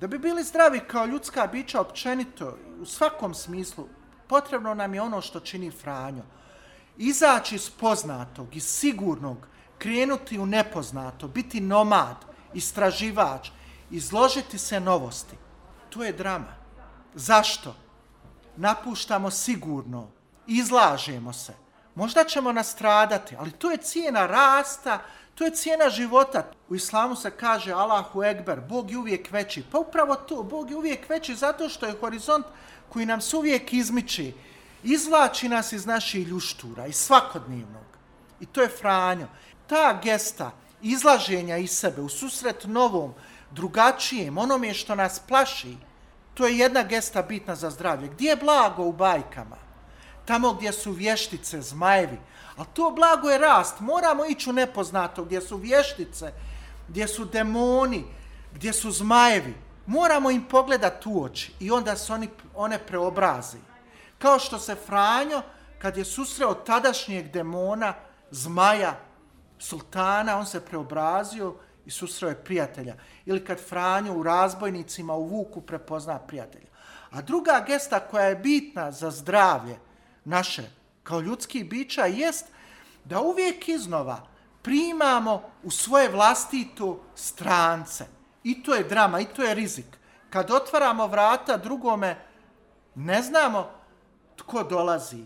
Da 0.00 0.06
bi 0.06 0.18
bili 0.18 0.44
zdravi 0.44 0.80
kao 0.80 1.06
ljudska 1.06 1.46
bića 1.46 1.80
općenito, 1.80 2.58
u 2.80 2.86
svakom 2.86 3.34
smislu, 3.34 3.88
potrebno 4.26 4.74
nam 4.74 4.94
je 4.94 5.02
ono 5.02 5.20
što 5.20 5.40
čini 5.40 5.70
Franjo. 5.70 6.22
Izaći 6.96 7.54
iz 7.54 7.70
poznatog, 7.70 8.56
iz 8.56 8.64
sigurnog, 8.64 9.46
krenuti 9.78 10.38
u 10.38 10.46
nepoznato, 10.46 11.28
biti 11.28 11.60
nomad, 11.60 12.16
istraživač, 12.54 13.50
izložiti 13.90 14.58
se 14.58 14.80
novosti. 14.80 15.36
To 15.90 16.04
je 16.04 16.12
drama. 16.12 16.54
Zašto? 17.14 17.74
Napuštamo 18.56 19.30
sigurno, 19.30 20.08
izlažemo 20.46 21.32
se. 21.32 21.54
Možda 21.94 22.24
ćemo 22.24 22.52
nastradati, 22.52 23.36
ali 23.38 23.50
to 23.50 23.70
je 23.70 23.76
cijena 23.76 24.26
rasta, 24.26 24.98
to 25.34 25.44
je 25.44 25.50
cijena 25.50 25.88
života. 25.88 26.50
U 26.68 26.74
islamu 26.74 27.16
se 27.16 27.30
kaže 27.30 27.72
Allahu 27.72 28.22
Ekber, 28.22 28.60
Bog 28.60 28.90
je 28.90 28.98
uvijek 28.98 29.30
veći. 29.30 29.64
Pa 29.72 29.78
upravo 29.78 30.14
to, 30.14 30.42
Bog 30.42 30.70
je 30.70 30.76
uvijek 30.76 31.08
veći 31.08 31.34
zato 31.34 31.68
što 31.68 31.86
je 31.86 31.96
horizont 32.00 32.46
koji 32.88 33.06
nam 33.06 33.20
se 33.20 33.36
uvijek 33.36 33.72
izmiči. 33.72 34.34
Izvlači 34.82 35.48
nas 35.48 35.72
iz 35.72 35.86
naših 35.86 36.28
ljuštura, 36.28 36.86
iz 36.86 36.96
svakodnevnog. 36.96 37.84
I 38.40 38.46
to 38.46 38.62
je 38.62 38.68
Franjo. 38.68 39.26
Ta 39.66 40.00
gesta 40.02 40.50
izlaženja 40.82 41.56
iz 41.56 41.70
sebe 41.70 42.02
u 42.02 42.08
susret 42.08 42.64
novom, 42.64 43.14
drugačijem, 43.50 44.38
onome 44.38 44.74
što 44.74 44.94
nas 44.94 45.18
plaši, 45.28 45.76
to 46.34 46.46
je 46.46 46.58
jedna 46.58 46.82
gesta 46.82 47.22
bitna 47.22 47.54
za 47.54 47.70
zdravlje. 47.70 48.08
Gdje 48.08 48.28
je 48.28 48.36
blago 48.36 48.82
u 48.82 48.92
bajkama? 48.92 49.56
Tamo 50.24 50.52
gdje 50.52 50.72
su 50.72 50.92
vještice, 50.92 51.62
zmajevi. 51.62 52.18
A 52.56 52.64
to 52.64 52.90
blago 52.90 53.30
je 53.30 53.38
rast. 53.38 53.80
Moramo 53.80 54.26
ići 54.26 54.50
u 54.50 54.52
nepoznato 54.52 55.24
gdje 55.24 55.40
su 55.40 55.56
vještice, 55.56 56.32
gdje 56.88 57.08
su 57.08 57.24
demoni, 57.24 58.04
gdje 58.54 58.72
su 58.72 58.90
zmajevi. 58.90 59.54
Moramo 59.86 60.30
im 60.30 60.44
pogledati 60.44 61.08
u 61.08 61.22
oči 61.22 61.52
i 61.60 61.70
onda 61.70 61.96
se 61.96 62.12
oni, 62.12 62.28
one 62.54 62.78
preobrazi. 62.78 63.58
Kao 64.18 64.38
što 64.38 64.58
se 64.58 64.76
Franjo, 64.86 65.42
kad 65.78 65.96
je 65.96 66.04
susreo 66.04 66.54
tadašnjeg 66.54 67.30
demona, 67.30 67.94
zmaja, 68.30 68.96
sultana, 69.58 70.38
on 70.38 70.46
se 70.46 70.60
preobrazio 70.60 71.54
i 71.86 71.90
susreo 71.90 72.28
je 72.28 72.44
prijatelja. 72.44 72.94
Ili 73.26 73.44
kad 73.44 73.60
Franjo 73.68 74.14
u 74.14 74.22
razbojnicima 74.22 75.14
u 75.14 75.26
Vuku 75.26 75.60
prepozna 75.60 76.18
prijatelja. 76.18 76.66
A 77.10 77.22
druga 77.22 77.64
gesta 77.66 78.00
koja 78.00 78.24
je 78.24 78.36
bitna 78.36 78.92
za 78.92 79.10
zdravlje 79.10 79.78
naše 80.24 80.62
kao 81.02 81.20
ljudski 81.20 81.64
bića 81.64 82.06
jest 82.06 82.46
da 83.04 83.20
uvijek 83.20 83.68
iznova 83.68 84.26
primamo 84.62 85.42
u 85.62 85.70
svoje 85.70 86.08
vlastito 86.08 87.00
strance. 87.14 88.06
I 88.44 88.62
to 88.62 88.74
je 88.74 88.84
drama, 88.84 89.20
i 89.20 89.24
to 89.24 89.42
je 89.42 89.54
rizik. 89.54 89.86
Kad 90.30 90.50
otvaramo 90.50 91.06
vrata 91.06 91.56
drugome, 91.56 92.16
ne 92.94 93.22
znamo 93.22 93.70
tko 94.36 94.62
dolazi. 94.62 95.24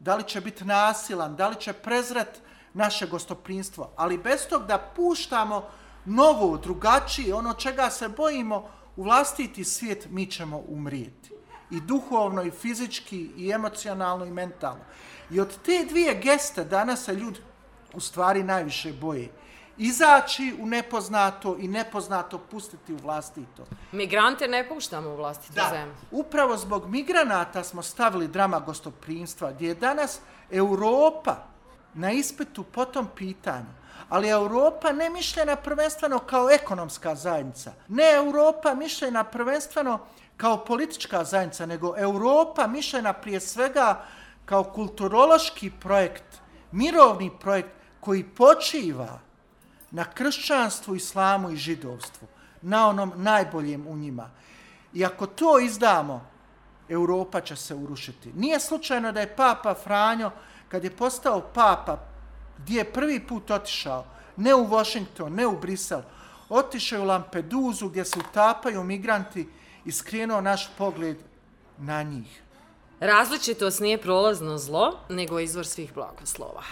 Da 0.00 0.16
li 0.16 0.24
će 0.24 0.40
biti 0.40 0.64
nasilan, 0.64 1.36
da 1.36 1.48
li 1.48 1.56
će 1.60 1.72
prezret 1.72 2.42
naše 2.76 3.06
gostoprinstvo. 3.06 3.90
Ali 3.96 4.18
bez 4.18 4.48
tog 4.48 4.66
da 4.66 4.78
puštamo 4.78 5.64
novo, 6.04 6.56
drugačije, 6.56 7.34
ono 7.34 7.54
čega 7.54 7.90
se 7.90 8.08
bojimo, 8.08 8.68
u 8.96 9.02
vlastiti 9.02 9.64
svijet 9.64 10.06
mi 10.10 10.26
ćemo 10.26 10.62
umrijeti. 10.68 11.30
I 11.70 11.80
duhovno, 11.80 12.42
i 12.42 12.50
fizički, 12.50 13.30
i 13.36 13.50
emocionalno, 13.50 14.24
i 14.24 14.30
mentalno. 14.30 14.84
I 15.30 15.40
od 15.40 15.58
te 15.62 15.86
dvije 15.88 16.14
geste 16.14 16.64
danas 16.64 17.04
se 17.04 17.14
ljudi 17.14 17.40
u 17.94 18.00
stvari 18.00 18.42
najviše 18.42 18.92
boje. 18.92 19.28
Izaći 19.78 20.54
u 20.60 20.66
nepoznato 20.66 21.56
i 21.58 21.68
nepoznato 21.68 22.38
pustiti 22.38 22.92
u 22.94 22.96
vlastito. 22.96 23.66
Migrante 23.92 24.48
ne 24.48 24.68
puštamo 24.68 25.10
u 25.10 25.16
vlastito 25.16 25.54
da, 25.54 25.68
zemlju. 25.70 25.94
Upravo 26.10 26.56
zbog 26.56 26.88
migranata 26.88 27.64
smo 27.64 27.82
stavili 27.82 28.28
drama 28.28 28.60
gostoprinstva, 28.60 29.52
gdje 29.52 29.68
je 29.68 29.74
danas 29.74 30.20
Europa 30.50 31.55
na 31.96 32.12
ispitu 32.12 32.64
po 32.64 32.84
tom 32.84 33.08
pitanju. 33.16 33.72
Ali 34.08 34.28
Europa 34.28 34.92
ne 34.92 35.10
mišljena 35.10 35.56
prvenstveno 35.56 36.18
kao 36.18 36.50
ekonomska 36.50 37.14
zajednica. 37.14 37.72
Ne 37.88 38.12
Europa 38.16 38.74
mišljena 38.74 39.24
prvenstveno 39.24 39.98
kao 40.36 40.64
politička 40.64 41.24
zajednica, 41.24 41.66
nego 41.66 41.94
Europa 41.98 42.66
mišljena 42.66 43.12
prije 43.12 43.40
svega 43.40 44.04
kao 44.44 44.64
kulturološki 44.64 45.70
projekt, 45.80 46.40
mirovni 46.72 47.30
projekt 47.40 47.70
koji 48.00 48.24
počiva 48.24 49.18
na 49.90 50.04
kršćanstvu, 50.04 50.96
islamu 50.96 51.50
i 51.50 51.56
židovstvu, 51.56 52.28
na 52.62 52.88
onom 52.88 53.12
najboljem 53.16 53.86
u 53.86 53.96
njima. 53.96 54.30
I 54.94 55.04
ako 55.04 55.26
to 55.26 55.58
izdamo, 55.58 56.26
Europa 56.88 57.40
će 57.40 57.56
se 57.56 57.74
urušiti. 57.74 58.32
Nije 58.32 58.60
slučajno 58.60 59.12
da 59.12 59.20
je 59.20 59.36
Papa 59.36 59.74
Franjo, 59.74 60.30
kad 60.68 60.84
je 60.84 60.96
postao 60.96 61.40
Papa, 61.40 61.98
gdje 62.58 62.78
je 62.78 62.92
prvi 62.92 63.26
put 63.26 63.50
otišao, 63.50 64.04
ne 64.36 64.54
u 64.54 64.66
Washington, 64.66 65.34
ne 65.34 65.46
u 65.46 65.60
Brisel, 65.60 66.00
otišao 66.48 67.02
u 67.02 67.04
Lampeduzu 67.04 67.88
gdje 67.88 68.04
se 68.04 68.18
utapaju 68.18 68.84
migranti 68.84 69.48
i 69.84 69.92
skrenuo 69.92 70.40
naš 70.40 70.70
pogled 70.78 71.16
na 71.78 72.02
njih. 72.02 72.42
Različitost 73.00 73.80
nije 73.80 74.02
prolazno 74.02 74.58
zlo, 74.58 74.98
nego 75.08 75.40
izvor 75.40 75.66
svih 75.66 75.94
blagoslova. 75.94 76.62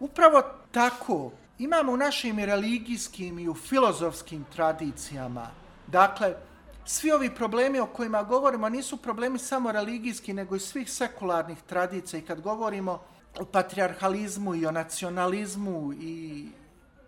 Upravo 0.00 0.42
tako 0.72 1.30
imamo 1.58 1.92
u 1.92 1.96
našim 1.96 2.38
religijskim 2.38 3.38
i 3.38 3.48
u 3.48 3.54
filozofskim 3.54 4.44
tradicijama. 4.54 5.46
Dakle, 5.86 6.34
svi 6.84 7.12
ovi 7.12 7.34
problemi 7.34 7.80
o 7.80 7.86
kojima 7.86 8.22
govorimo 8.22 8.68
nisu 8.68 8.96
problemi 8.96 9.38
samo 9.38 9.72
religijski, 9.72 10.32
nego 10.32 10.56
i 10.56 10.60
svih 10.60 10.90
sekularnih 10.90 11.58
tradicija. 11.66 12.20
I 12.20 12.24
kad 12.24 12.40
govorimo 12.40 13.02
o 13.40 13.44
patriarhalizmu 13.44 14.54
i 14.54 14.66
o 14.66 14.70
nacionalizmu 14.70 15.92
i, 15.92 16.48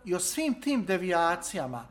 i 0.04 0.14
o 0.14 0.20
svim 0.20 0.60
tim 0.60 0.84
devijacijama, 0.84 1.84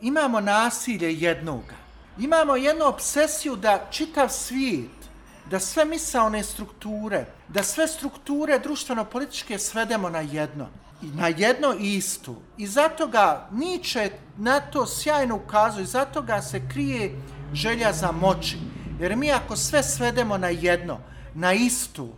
imamo 0.00 0.40
nasilje 0.40 1.14
jednoga. 1.14 1.74
Imamo 2.18 2.56
jednu 2.56 2.84
obsesiju 2.84 3.56
da 3.56 3.86
čitav 3.90 4.28
svijet 4.28 5.02
da 5.50 5.60
sve 5.60 5.84
misaone 5.84 6.42
strukture, 6.42 7.26
da 7.48 7.62
sve 7.62 7.88
strukture 7.88 8.58
društveno-političke 8.58 9.58
svedemo 9.58 10.10
na 10.10 10.20
jedno. 10.20 10.68
I 11.02 11.06
na 11.06 11.28
jedno 11.28 11.74
istu. 11.74 12.36
I 12.56 12.66
zato 12.66 13.06
ga 13.06 13.48
Nietzsche 13.52 14.10
na 14.38 14.60
to 14.60 14.86
sjajno 14.86 15.36
ukazuje, 15.36 15.86
zato 15.86 16.22
ga 16.22 16.42
se 16.42 16.68
krije 16.68 17.20
želja 17.52 17.92
za 17.92 18.12
moći. 18.12 18.56
Jer 19.00 19.16
mi 19.16 19.32
ako 19.32 19.56
sve 19.56 19.82
svedemo 19.82 20.38
na 20.38 20.48
jedno, 20.48 20.98
na 21.34 21.52
istu, 21.52 22.08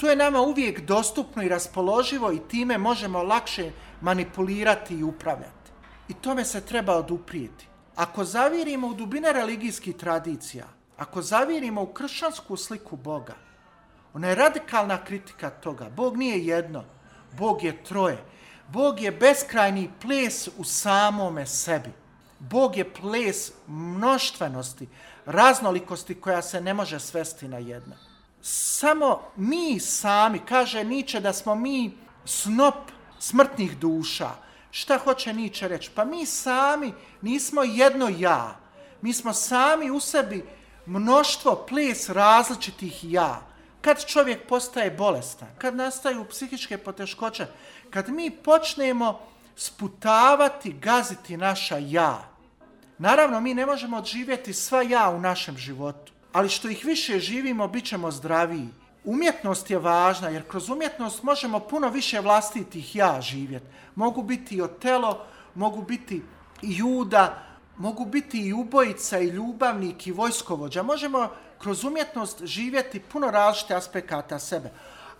to 0.00 0.10
je 0.10 0.16
nama 0.16 0.40
uvijek 0.40 0.80
dostupno 0.80 1.42
i 1.42 1.48
raspoloživo 1.48 2.32
i 2.32 2.48
time 2.48 2.78
možemo 2.78 3.22
lakše 3.22 3.70
manipulirati 4.00 4.94
i 4.94 5.02
upravljati. 5.02 5.70
I 6.08 6.14
tome 6.14 6.44
se 6.44 6.60
treba 6.60 6.96
oduprijeti. 6.96 7.66
Ako 7.96 8.24
zavirimo 8.24 8.86
u 8.86 8.94
dubine 8.94 9.32
religijskih 9.32 9.96
tradicija, 9.96 10.66
ako 10.96 11.22
zavirimo 11.22 11.82
u 11.82 11.86
kršćansku 11.86 12.56
sliku 12.56 12.96
Boga, 12.96 13.34
ona 14.14 14.28
je 14.28 14.34
radikalna 14.34 15.04
kritika 15.04 15.50
toga. 15.50 15.90
Bog 15.96 16.16
nije 16.16 16.46
jedno, 16.46 16.84
Bog 17.38 17.62
je 17.62 17.84
troje. 17.84 18.24
Bog 18.68 19.00
je 19.00 19.12
beskrajni 19.12 19.90
ples 20.00 20.48
u 20.58 20.64
samome 20.64 21.46
sebi. 21.46 21.92
Bog 22.38 22.76
je 22.76 22.94
ples 22.94 23.52
mnoštvenosti, 23.66 24.88
raznolikosti 25.26 26.14
koja 26.14 26.42
se 26.42 26.60
ne 26.60 26.74
može 26.74 27.00
svesti 27.00 27.48
na 27.48 27.58
jedno. 27.58 28.09
Samo 28.42 29.22
mi 29.36 29.80
sami, 29.80 30.38
kaže 30.48 30.84
Niče 30.84 31.20
da 31.20 31.32
smo 31.32 31.54
mi 31.54 31.92
snop 32.24 32.90
smrtnih 33.18 33.78
duša. 33.78 34.30
Šta 34.70 34.98
hoće 34.98 35.32
Niče 35.32 35.68
reći? 35.68 35.90
Pa 35.94 36.04
mi 36.04 36.26
sami 36.26 36.92
nismo 37.22 37.62
jedno 37.62 38.08
ja. 38.18 38.56
Mi 39.02 39.12
smo 39.12 39.32
sami 39.32 39.90
u 39.90 40.00
sebi 40.00 40.48
mnoštvo 40.86 41.66
ples 41.68 42.08
različitih 42.08 42.98
ja. 43.02 43.42
Kad 43.80 44.06
čovjek 44.06 44.48
postaje 44.48 44.90
bolestan, 44.90 45.48
kad 45.58 45.76
nastaju 45.76 46.24
psihičke 46.24 46.78
poteškoće, 46.78 47.46
kad 47.90 48.08
mi 48.08 48.30
počnemo 48.30 49.20
sputavati, 49.56 50.72
gaziti 50.72 51.36
naša 51.36 51.76
ja. 51.78 52.28
Naravno, 52.98 53.40
mi 53.40 53.54
ne 53.54 53.66
možemo 53.66 53.96
odživjeti 53.96 54.52
sva 54.52 54.82
ja 54.82 55.10
u 55.10 55.20
našem 55.20 55.56
životu, 55.56 56.12
ali 56.32 56.48
što 56.48 56.68
ih 56.68 56.84
više 56.84 57.18
živimo, 57.18 57.68
bit 57.68 57.84
ćemo 57.84 58.10
zdraviji. 58.10 58.68
Umjetnost 59.04 59.70
je 59.70 59.78
važna, 59.78 60.28
jer 60.28 60.48
kroz 60.48 60.68
umjetnost 60.68 61.22
možemo 61.22 61.60
puno 61.60 61.88
više 61.88 62.20
vlastitih 62.20 62.96
ja 62.96 63.20
živjeti. 63.20 63.66
Mogu 63.94 64.22
biti 64.22 64.54
i 64.56 64.62
otelo, 64.62 65.26
mogu 65.54 65.82
biti 65.82 66.22
i 66.62 66.76
juda, 66.76 67.42
mogu 67.76 68.04
biti 68.04 68.46
i 68.46 68.52
ubojica, 68.52 69.18
i 69.18 69.26
ljubavnik, 69.26 70.06
i 70.06 70.12
vojskovođa. 70.12 70.82
Možemo 70.82 71.28
kroz 71.58 71.84
umjetnost 71.84 72.44
živjeti 72.44 73.00
puno 73.00 73.30
različite 73.30 73.74
aspekata 73.74 74.38
sebe. 74.38 74.70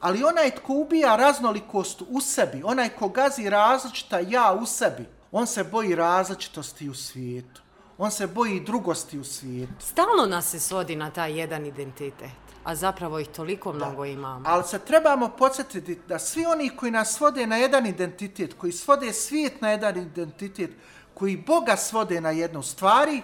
Ali 0.01 0.25
onaj 0.25 0.51
tko 0.51 0.73
ubija 0.73 1.16
raznolikost 1.16 2.03
u 2.09 2.20
sebi, 2.20 2.62
onaj 2.64 2.88
ko 2.88 3.09
gazi 3.09 3.51
različita 3.51 4.18
ja 4.18 4.53
u 4.53 4.66
sebi, 4.66 5.07
on 5.33 5.46
se 5.46 5.64
boji 5.64 5.94
različitosti 5.94 6.88
u 6.88 6.94
svijetu. 6.94 7.62
On 8.03 8.11
se 8.11 8.27
boji 8.27 8.61
drugosti 8.61 9.19
u 9.19 9.25
svijetu. 9.25 9.73
Stalno 9.79 10.27
nas 10.27 10.51
se 10.51 10.61
svodi 10.61 10.97
na 10.97 11.11
taj 11.11 11.39
jedan 11.39 11.67
identitet, 11.67 12.31
a 12.65 12.75
zapravo 12.75 13.19
ih 13.19 13.29
toliko 13.29 13.73
mnogo 13.73 14.03
da. 14.03 14.09
imamo. 14.09 14.45
Ali 14.47 14.65
se 14.65 14.79
trebamo 14.79 15.29
podsjetiti 15.29 15.99
da 16.09 16.19
svi 16.19 16.47
oni 16.47 16.71
koji 16.77 16.93
nas 16.93 17.15
svode 17.15 17.47
na 17.47 17.57
jedan 17.57 17.87
identitet, 17.87 18.55
koji 18.55 18.73
svode 18.73 19.13
svijet 19.13 19.61
na 19.61 19.71
jedan 19.71 19.99
identitet, 19.99 20.71
koji 21.15 21.37
Boga 21.37 21.77
svode 21.77 22.21
na 22.21 22.31
jednu 22.31 22.63
stvari, 22.63 23.23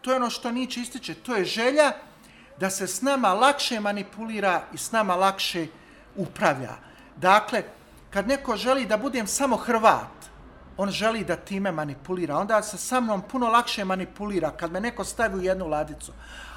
to 0.00 0.10
je 0.10 0.16
ono 0.16 0.30
što 0.30 0.50
Niče 0.50 0.80
ističe, 0.80 1.14
to 1.14 1.36
je 1.36 1.44
želja 1.44 1.92
da 2.60 2.70
se 2.70 2.86
s 2.86 3.02
nama 3.02 3.32
lakše 3.34 3.80
manipulira 3.80 4.62
i 4.74 4.78
s 4.78 4.92
nama 4.92 5.16
lakše 5.16 5.66
upravlja. 6.16 6.76
Dakle, 7.16 7.62
kad 8.10 8.28
neko 8.28 8.56
želi 8.56 8.86
da 8.86 8.96
budem 8.96 9.26
samo 9.26 9.56
Hrvat, 9.56 10.28
on 10.78 10.90
želi 10.90 11.24
da 11.24 11.36
time 11.36 11.72
manipulira. 11.72 12.36
Onda 12.36 12.62
se 12.62 12.78
sa 12.78 13.00
mnom 13.00 13.22
puno 13.22 13.48
lakše 13.48 13.84
manipulira 13.84 14.50
kad 14.50 14.72
me 14.72 14.80
neko 14.80 15.04
stavi 15.04 15.38
u 15.38 15.42
jednu 15.42 15.66
ladicu. 15.66 16.12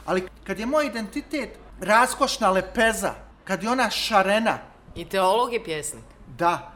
Ali 0.05 0.27
kad 0.43 0.59
je 0.59 0.65
moj 0.65 0.87
identitet 0.87 1.59
raskošna 1.79 2.49
lepeza, 2.49 3.13
kad 3.43 3.63
je 3.63 3.69
ona 3.69 3.89
šarena... 3.89 4.57
I 4.95 5.05
teolog 5.05 5.53
je 5.53 5.63
pjesnik. 5.63 6.03
Da. 6.37 6.71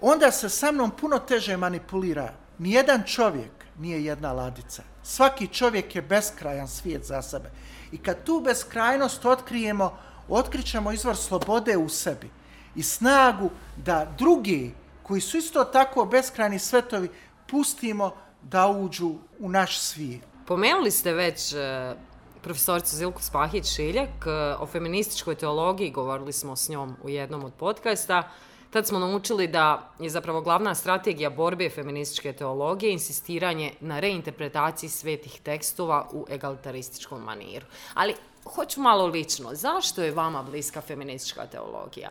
Onda 0.00 0.30
se 0.30 0.48
sa 0.48 0.72
mnom 0.72 0.90
puno 0.90 1.18
teže 1.18 1.56
manipulira. 1.56 2.32
Nijedan 2.58 3.02
čovjek 3.06 3.52
nije 3.78 4.04
jedna 4.04 4.32
ladica. 4.32 4.82
Svaki 5.02 5.46
čovjek 5.46 5.94
je 5.94 6.02
beskrajan 6.02 6.68
svijet 6.68 7.04
za 7.04 7.22
sebe. 7.22 7.50
I 7.92 7.98
kad 7.98 8.24
tu 8.24 8.40
beskrajnost 8.44 9.24
otkrijemo, 9.24 9.98
otkrićemo 10.28 10.92
izvor 10.92 11.16
slobode 11.16 11.76
u 11.76 11.88
sebi 11.88 12.30
i 12.74 12.82
snagu 12.82 13.50
da 13.76 14.12
drugi 14.18 14.74
koji 15.02 15.20
su 15.20 15.36
isto 15.36 15.64
tako 15.64 16.04
beskrajni 16.04 16.58
svetovi 16.58 17.08
pustimo 17.46 18.12
da 18.42 18.68
uđu 18.68 19.14
u 19.38 19.48
naš 19.48 19.78
svijet. 19.78 20.22
Pomenuli 20.46 20.90
ste 20.90 21.12
već 21.12 21.52
e, 21.52 21.94
profesoricu 22.42 22.96
Zilku 22.96 23.20
Spahić-Šiljak 23.22 24.26
e, 24.26 24.56
o 24.58 24.66
feminističkoj 24.66 25.34
teologiji, 25.34 25.90
govorili 25.90 26.32
smo 26.32 26.56
s 26.56 26.68
njom 26.68 26.96
u 27.02 27.08
jednom 27.08 27.44
od 27.44 27.52
podcasta. 27.54 28.30
Tad 28.70 28.86
smo 28.86 28.98
naučili 28.98 29.46
da 29.46 29.92
je 29.98 30.10
zapravo 30.10 30.40
glavna 30.40 30.74
strategija 30.74 31.30
borbe 31.30 31.70
feminističke 31.70 32.32
teologije 32.32 32.92
insistiranje 32.92 33.72
na 33.80 34.00
reinterpretaciji 34.00 34.90
svetih 34.90 35.40
tekstova 35.42 36.08
u 36.12 36.26
egalitarističkom 36.30 37.22
maniru. 37.22 37.66
Ali 37.94 38.14
hoću 38.44 38.80
malo 38.80 39.06
lično, 39.06 39.54
zašto 39.54 40.02
je 40.02 40.12
vama 40.12 40.42
bliska 40.42 40.80
feministička 40.80 41.46
teologija? 41.46 42.10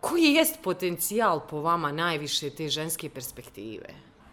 Koji 0.00 0.32
jest 0.34 0.58
potencijal 0.62 1.40
po 1.50 1.60
vama 1.60 1.92
najviše 1.92 2.50
te 2.50 2.68
ženske 2.68 3.08
perspektive? 3.08 3.88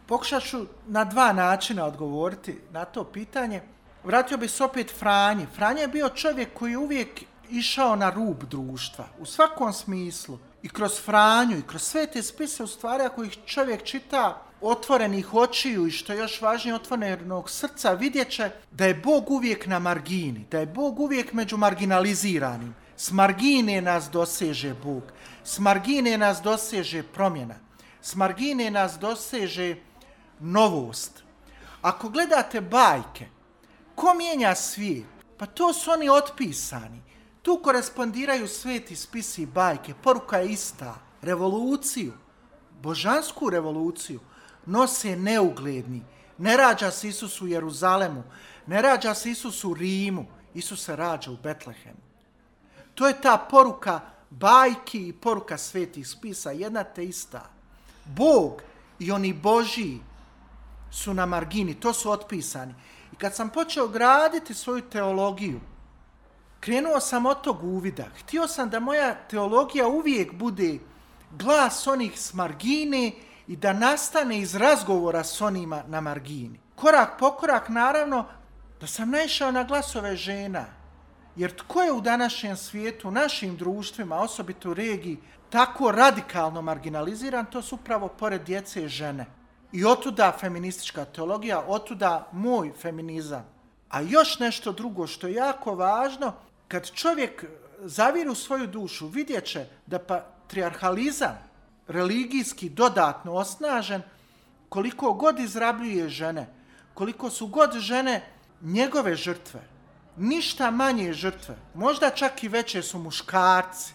Pokušat 0.07 0.43
ću 0.43 0.65
na 0.87 1.05
dva 1.05 1.33
načina 1.33 1.85
odgovoriti 1.85 2.57
na 2.71 2.85
to 2.85 3.03
pitanje. 3.03 3.61
Vratio 4.03 4.37
bi 4.37 4.47
se 4.47 4.63
opet 4.63 4.91
Franji. 4.99 5.47
Franja 5.55 5.81
je 5.81 5.87
bio 5.87 6.09
čovjek 6.09 6.53
koji 6.53 6.75
uvijek 6.75 7.23
išao 7.49 7.95
na 7.95 8.09
rub 8.09 8.43
društva, 8.43 9.05
u 9.19 9.25
svakom 9.25 9.73
smislu. 9.73 10.39
I 10.61 10.69
kroz 10.69 11.01
Franju, 11.01 11.57
i 11.57 11.67
kroz 11.67 11.81
sve 11.81 12.07
te 12.07 12.23
spise 12.23 12.63
u 12.63 12.67
stvari, 12.67 13.03
ako 13.03 13.23
ih 13.23 13.37
čovjek 13.45 13.83
čita 13.83 14.41
otvorenih 14.61 15.33
očiju 15.33 15.87
i 15.87 15.91
što 15.91 16.13
je 16.13 16.19
još 16.19 16.41
važnije 16.41 16.75
otvorenog 16.75 17.49
srca, 17.49 17.93
vidjet 17.93 18.29
će 18.29 18.51
da 18.71 18.85
je 18.85 18.93
Bog 18.93 19.31
uvijek 19.31 19.67
na 19.67 19.79
margini, 19.79 20.45
da 20.51 20.59
je 20.59 20.65
Bog 20.65 20.99
uvijek 20.99 21.33
među 21.33 21.57
marginaliziranim. 21.57 22.75
S 23.03 23.11
margine 23.11 23.81
nas 23.81 24.09
doseže 24.09 24.73
Bog, 24.73 25.03
s 25.43 25.59
margine 25.59 26.17
nas 26.17 26.41
doseže 26.41 27.03
promjena, 27.03 27.55
s 28.01 28.15
margine 28.15 28.71
nas 28.71 28.95
doseže 28.99 29.75
novost. 30.39 31.23
Ako 31.81 32.09
gledate 32.09 32.61
bajke, 32.61 33.27
ko 33.95 34.13
mijenja 34.13 34.55
svijet? 34.55 35.05
Pa 35.37 35.45
to 35.45 35.73
su 35.73 35.91
oni 35.91 36.09
otpisani. 36.09 37.01
Tu 37.41 37.59
korespondiraju 37.63 38.47
sveti 38.47 38.95
spisi 38.95 39.41
i 39.41 39.45
bajke. 39.45 39.93
Poruka 40.03 40.37
je 40.37 40.51
ista. 40.51 40.95
Revoluciju, 41.21 42.13
božansku 42.81 43.49
revoluciju, 43.49 44.19
nose 44.65 45.15
neugledni. 45.15 46.01
Ne 46.37 46.57
rađa 46.57 46.91
se 46.91 47.07
Isus 47.07 47.41
u 47.41 47.47
Jeruzalemu, 47.47 48.23
ne 48.67 48.81
rađa 48.81 49.13
se 49.13 49.31
Isus 49.31 49.63
u 49.63 49.73
Rimu, 49.73 50.25
Isus 50.53 50.85
se 50.85 50.95
rađa 50.95 51.31
u 51.31 51.37
Betlehemu. 51.43 52.02
To 52.95 53.07
je 53.07 53.21
ta 53.21 53.37
poruka 53.37 53.99
bajki 54.29 55.07
i 55.07 55.13
poruka 55.13 55.57
svetih 55.57 56.07
spisa, 56.07 56.51
jedna 56.51 56.83
te 56.83 57.05
ista. 57.05 57.49
Bog 58.05 58.61
i 58.99 59.11
oni 59.11 59.33
Boži 59.33 59.97
su 60.91 61.13
na 61.13 61.25
margini, 61.25 61.79
to 61.79 61.93
su 61.93 62.11
otpisani. 62.11 62.73
I 63.11 63.15
kad 63.15 63.35
sam 63.35 63.49
počeo 63.49 63.87
graditi 63.87 64.53
svoju 64.53 64.81
teologiju, 64.81 65.59
krenuo 66.59 66.99
sam 66.99 67.25
od 67.25 67.41
tog 67.41 67.63
uvida. 67.63 68.05
Htio 68.19 68.47
sam 68.47 68.69
da 68.69 68.79
moja 68.79 69.15
teologija 69.15 69.87
uvijek 69.87 70.33
bude 70.33 70.79
glas 71.31 71.87
onih 71.87 72.19
s 72.19 72.33
margine 72.33 73.11
i 73.47 73.55
da 73.55 73.73
nastane 73.73 74.39
iz 74.39 74.55
razgovora 74.55 75.23
s 75.23 75.41
onima 75.41 75.83
na 75.87 76.01
margini. 76.01 76.59
Korak 76.75 77.19
po 77.19 77.31
korak, 77.31 77.69
naravno, 77.69 78.25
da 78.81 78.87
sam 78.87 79.09
naišao 79.09 79.51
na 79.51 79.63
glasove 79.63 80.15
žena. 80.15 80.65
Jer 81.35 81.55
tko 81.55 81.81
je 81.81 81.91
u 81.91 82.01
današnjem 82.01 82.57
svijetu, 82.57 83.11
našim 83.11 83.57
društvima, 83.57 84.19
osobito 84.19 84.69
u 84.69 84.73
regiji, 84.73 85.17
tako 85.49 85.91
radikalno 85.91 86.61
marginaliziran, 86.61 87.45
to 87.45 87.61
su 87.61 87.75
upravo 87.75 88.07
pored 88.07 88.43
djece 88.43 88.83
i 88.83 88.87
žene. 88.87 89.25
I 89.71 89.85
otuda 89.85 90.37
feministička 90.39 91.05
teologija, 91.05 91.63
otuda 91.67 92.27
moj 92.31 92.71
feminizam. 92.81 93.45
A 93.89 94.01
još 94.01 94.39
nešto 94.39 94.71
drugo 94.71 95.07
što 95.07 95.27
je 95.27 95.33
jako 95.33 95.75
važno, 95.75 96.33
kad 96.67 96.91
čovjek 96.91 97.45
zaviri 97.79 98.29
u 98.29 98.35
svoju 98.35 98.67
dušu, 98.67 99.07
vidjet 99.07 99.45
će 99.45 99.65
da 99.85 99.99
patriarhalizam 99.99 101.37
religijski 101.87 102.69
dodatno 102.69 103.33
osnažen, 103.33 104.01
koliko 104.69 105.13
god 105.13 105.39
izrabljuje 105.39 106.09
žene, 106.09 106.47
koliko 106.93 107.29
su 107.29 107.47
god 107.47 107.77
žene 107.77 108.23
njegove 108.61 109.15
žrtve, 109.15 109.61
ništa 110.17 110.71
manje 110.71 111.13
žrtve, 111.13 111.55
možda 111.73 112.09
čak 112.09 112.43
i 112.43 112.47
veće 112.47 112.81
su 112.81 112.99
muškarci. 112.99 113.93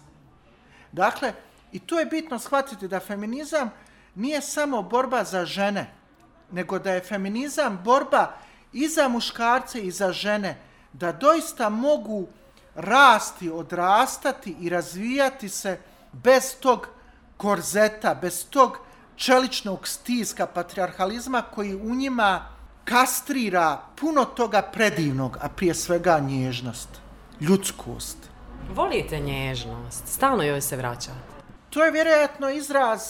Dakle, 0.93 1.33
i 1.73 1.79
tu 1.79 1.95
je 1.95 2.07
bitno 2.07 2.39
shvatiti 2.39 2.89
da 2.89 3.01
feminizam 3.01 3.71
nije 4.15 4.41
samo 4.43 4.83
borba 4.83 5.25
za 5.25 5.47
žene, 5.47 5.95
nego 6.51 6.79
da 6.79 6.93
je 6.93 7.01
feminizam 7.01 7.81
borba 7.85 8.33
i 8.73 8.89
za 8.89 9.09
muškarce 9.09 9.81
i 9.81 9.91
za 9.91 10.13
žene, 10.13 10.57
da 10.93 11.13
doista 11.13 11.69
mogu 11.69 12.29
rasti, 12.75 13.51
odrastati 13.51 14.57
i 14.61 14.69
razvijati 14.69 15.49
se 15.49 15.79
bez 16.13 16.57
tog 16.61 16.89
korzeta, 17.37 18.15
bez 18.15 18.47
tog 18.51 18.79
čeličnog 19.17 19.89
stiska 19.89 20.47
patriarhalizma 20.47 21.43
koji 21.43 21.75
u 21.75 21.95
njima 21.95 22.58
kastrira 22.89 23.83
puno 24.01 24.25
toga 24.25 24.63
predivnog, 24.63 25.37
a 25.41 25.49
prije 25.49 25.75
svega 25.75 26.19
nježnost, 26.19 26.89
ljudskost. 27.41 28.19
Volite 28.75 29.21
nježnost, 29.21 30.09
stalno 30.09 30.43
joj 30.43 30.61
se 30.61 30.77
vraćate. 30.77 31.39
To 31.71 31.85
je 31.85 31.91
vjerojatno 31.91 32.51
izraz 32.51 33.01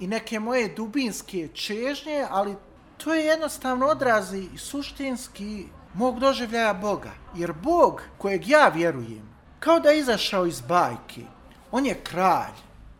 i 0.00 0.06
neke 0.06 0.40
moje 0.40 0.68
dubinske 0.68 1.48
čežnje, 1.48 2.26
ali 2.30 2.56
to 2.96 3.14
je 3.14 3.24
jednostavno 3.24 3.86
odrazi 3.86 4.48
suštinski 4.58 5.66
mog 5.94 6.20
doživljaja 6.20 6.74
Boga. 6.74 7.10
Jer 7.36 7.52
Bog 7.52 8.02
kojeg 8.18 8.48
ja 8.48 8.68
vjerujem, 8.68 9.28
kao 9.60 9.80
da 9.80 9.90
je 9.90 9.98
izašao 9.98 10.46
iz 10.46 10.60
bajke, 10.60 11.22
on 11.70 11.86
je 11.86 11.94
kralj, 11.94 12.54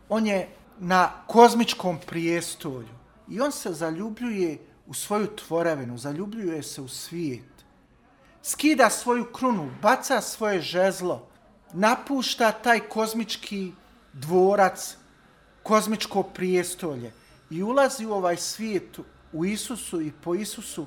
on 0.08 0.26
je 0.26 0.48
na 0.78 1.10
kozmičkom 1.26 1.98
prijestolju 2.06 2.94
i 3.28 3.40
on 3.40 3.52
se 3.52 3.72
zaljubljuje 3.72 4.58
u 4.92 4.94
svoju 4.94 5.26
tvorevinu, 5.36 5.98
zaljubljuje 5.98 6.62
se 6.62 6.82
u 6.82 6.88
svijet. 6.88 7.64
Skida 8.42 8.90
svoju 8.90 9.24
krunu, 9.32 9.70
baca 9.82 10.20
svoje 10.20 10.60
žezlo, 10.60 11.28
napušta 11.72 12.52
taj 12.52 12.80
kozmički 12.80 13.72
dvorac, 14.12 14.96
kozmičko 15.62 16.22
prijestolje 16.22 17.12
i 17.50 17.62
ulazi 17.62 18.06
u 18.06 18.12
ovaj 18.12 18.36
svijet 18.36 18.98
u 19.32 19.44
Isusu 19.44 20.00
i 20.00 20.12
po 20.12 20.34
Isusu, 20.34 20.86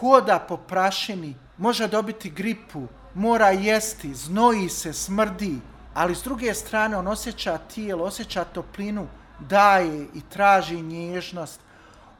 hoda 0.00 0.38
po 0.48 0.56
prašini, 0.56 1.34
može 1.58 1.88
dobiti 1.88 2.30
gripu, 2.30 2.86
mora 3.14 3.50
jesti, 3.50 4.14
znoji 4.14 4.68
se, 4.68 4.92
smrdi, 4.92 5.56
ali 5.94 6.14
s 6.14 6.22
druge 6.22 6.54
strane 6.54 6.96
on 6.96 7.06
osjeća 7.06 7.58
tijelo, 7.58 8.04
osjeća 8.04 8.44
toplinu, 8.44 9.06
daje 9.40 10.06
i 10.14 10.20
traži 10.30 10.82
nježnost. 10.82 11.60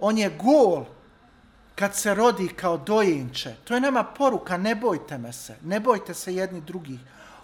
On 0.01 0.19
je 0.19 0.31
gol 0.31 0.85
kad 1.79 1.97
se 1.97 2.15
rodi 2.15 2.49
kao 2.49 2.77
dojenče. 2.77 3.55
To 3.65 3.75
je 3.75 3.81
nama 3.81 4.05
poruka, 4.05 4.57
ne 4.57 4.75
bojte 4.75 5.19
me 5.19 5.33
se, 5.33 5.57
ne 5.63 5.81
bojte 5.81 6.15
se 6.15 6.35
jedni 6.35 6.61
drugih. 6.61 7.01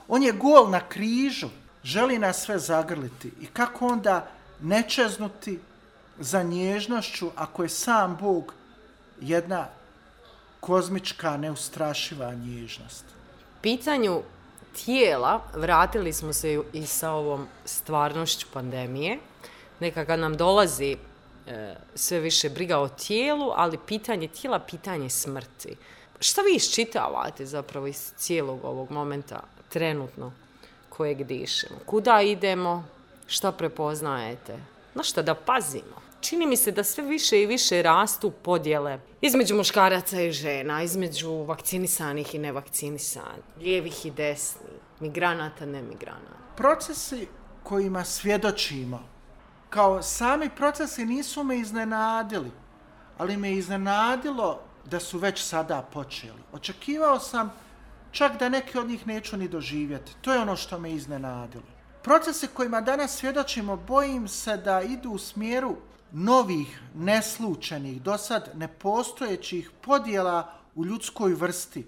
On 0.08 0.22
je 0.22 0.32
gol 0.32 0.70
na 0.70 0.80
križu, 0.88 1.48
želi 1.84 2.18
nas 2.18 2.42
sve 2.42 2.58
zagrliti. 2.58 3.32
I 3.40 3.46
kako 3.46 3.86
onda 3.86 4.26
nečeznuti 4.60 5.60
za 6.18 6.42
nježnošću 6.42 7.30
ako 7.36 7.62
je 7.62 7.68
sam 7.68 8.16
Bog 8.20 8.54
jedna 9.20 9.68
kozmička, 10.60 11.36
neustrašiva 11.36 12.34
nježnost? 12.34 13.04
Pitanju 13.60 14.22
tijela 14.84 15.42
vratili 15.54 16.12
smo 16.12 16.32
se 16.32 16.62
i 16.72 16.86
sa 16.86 17.10
ovom 17.10 17.46
stvarnošću 17.64 18.46
pandemije. 18.52 19.18
Nekaka 19.80 20.16
nam 20.16 20.36
dolazi 20.36 20.96
E, 21.46 21.74
sve 21.94 22.20
više 22.20 22.48
briga 22.48 22.78
o 22.78 22.88
tijelu, 22.88 23.52
ali 23.56 23.78
pitanje 23.86 24.28
tijela, 24.28 24.58
pitanje 24.58 25.10
smrti. 25.10 25.76
Šta 26.20 26.42
vi 26.42 26.56
iščitavate 26.56 27.46
zapravo 27.46 27.86
iz 27.86 28.12
cijelog 28.16 28.64
ovog 28.64 28.90
momenta 28.90 29.40
trenutno 29.68 30.32
kojeg 30.88 31.24
dišemo? 31.24 31.76
Kuda 31.86 32.20
idemo? 32.22 32.84
Šta 33.26 33.52
prepoznajete? 33.52 34.58
Na 34.94 35.02
šta 35.02 35.22
da 35.22 35.34
pazimo? 35.34 36.04
Čini 36.20 36.46
mi 36.46 36.56
se 36.56 36.72
da 36.72 36.84
sve 36.84 37.04
više 37.04 37.42
i 37.42 37.46
više 37.46 37.82
rastu 37.82 38.30
podjele 38.30 38.98
između 39.20 39.54
muškaraca 39.54 40.20
i 40.20 40.32
žena, 40.32 40.82
između 40.82 41.32
vakcinisanih 41.32 42.34
i 42.34 42.38
nevakcinisanih, 42.38 43.44
lijevih 43.60 44.06
i 44.06 44.10
desnih, 44.10 44.80
migranata, 45.00 45.66
nemigranata. 45.66 46.54
Procesi 46.56 47.26
kojima 47.62 48.04
svjedočimo, 48.04 49.13
kao 49.74 50.02
sami 50.02 50.50
procesi 50.50 51.04
nisu 51.06 51.44
me 51.44 51.58
iznenadili, 51.58 52.50
ali 53.18 53.36
me 53.36 53.52
iznenadilo 53.52 54.60
da 54.84 55.00
su 55.00 55.18
već 55.18 55.42
sada 55.42 55.82
počeli. 55.92 56.42
Očekivao 56.52 57.18
sam 57.20 57.52
čak 58.10 58.38
da 58.38 58.48
neki 58.48 58.78
od 58.78 58.88
njih 58.88 59.06
neću 59.06 59.36
ni 59.36 59.48
doživjeti. 59.48 60.14
To 60.20 60.32
je 60.32 60.40
ono 60.40 60.56
što 60.56 60.78
me 60.78 60.92
iznenadilo. 60.92 61.64
Procesi 62.02 62.46
kojima 62.46 62.80
danas 62.80 63.16
svjedočimo, 63.16 63.76
bojim 63.76 64.28
se 64.28 64.56
da 64.56 64.80
idu 64.82 65.10
u 65.10 65.18
smjeru 65.18 65.76
novih, 66.12 66.82
neslučenih, 66.94 68.02
do 68.02 68.18
sad 68.18 68.50
nepostojećih 68.54 69.70
podjela 69.80 70.52
u 70.74 70.84
ljudskoj 70.84 71.34
vrsti, 71.34 71.86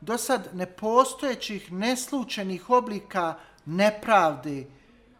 do 0.00 0.18
sad 0.18 0.48
nepostojećih, 0.52 1.72
neslučenih 1.72 2.70
oblika 2.70 3.34
nepravde, 3.66 4.66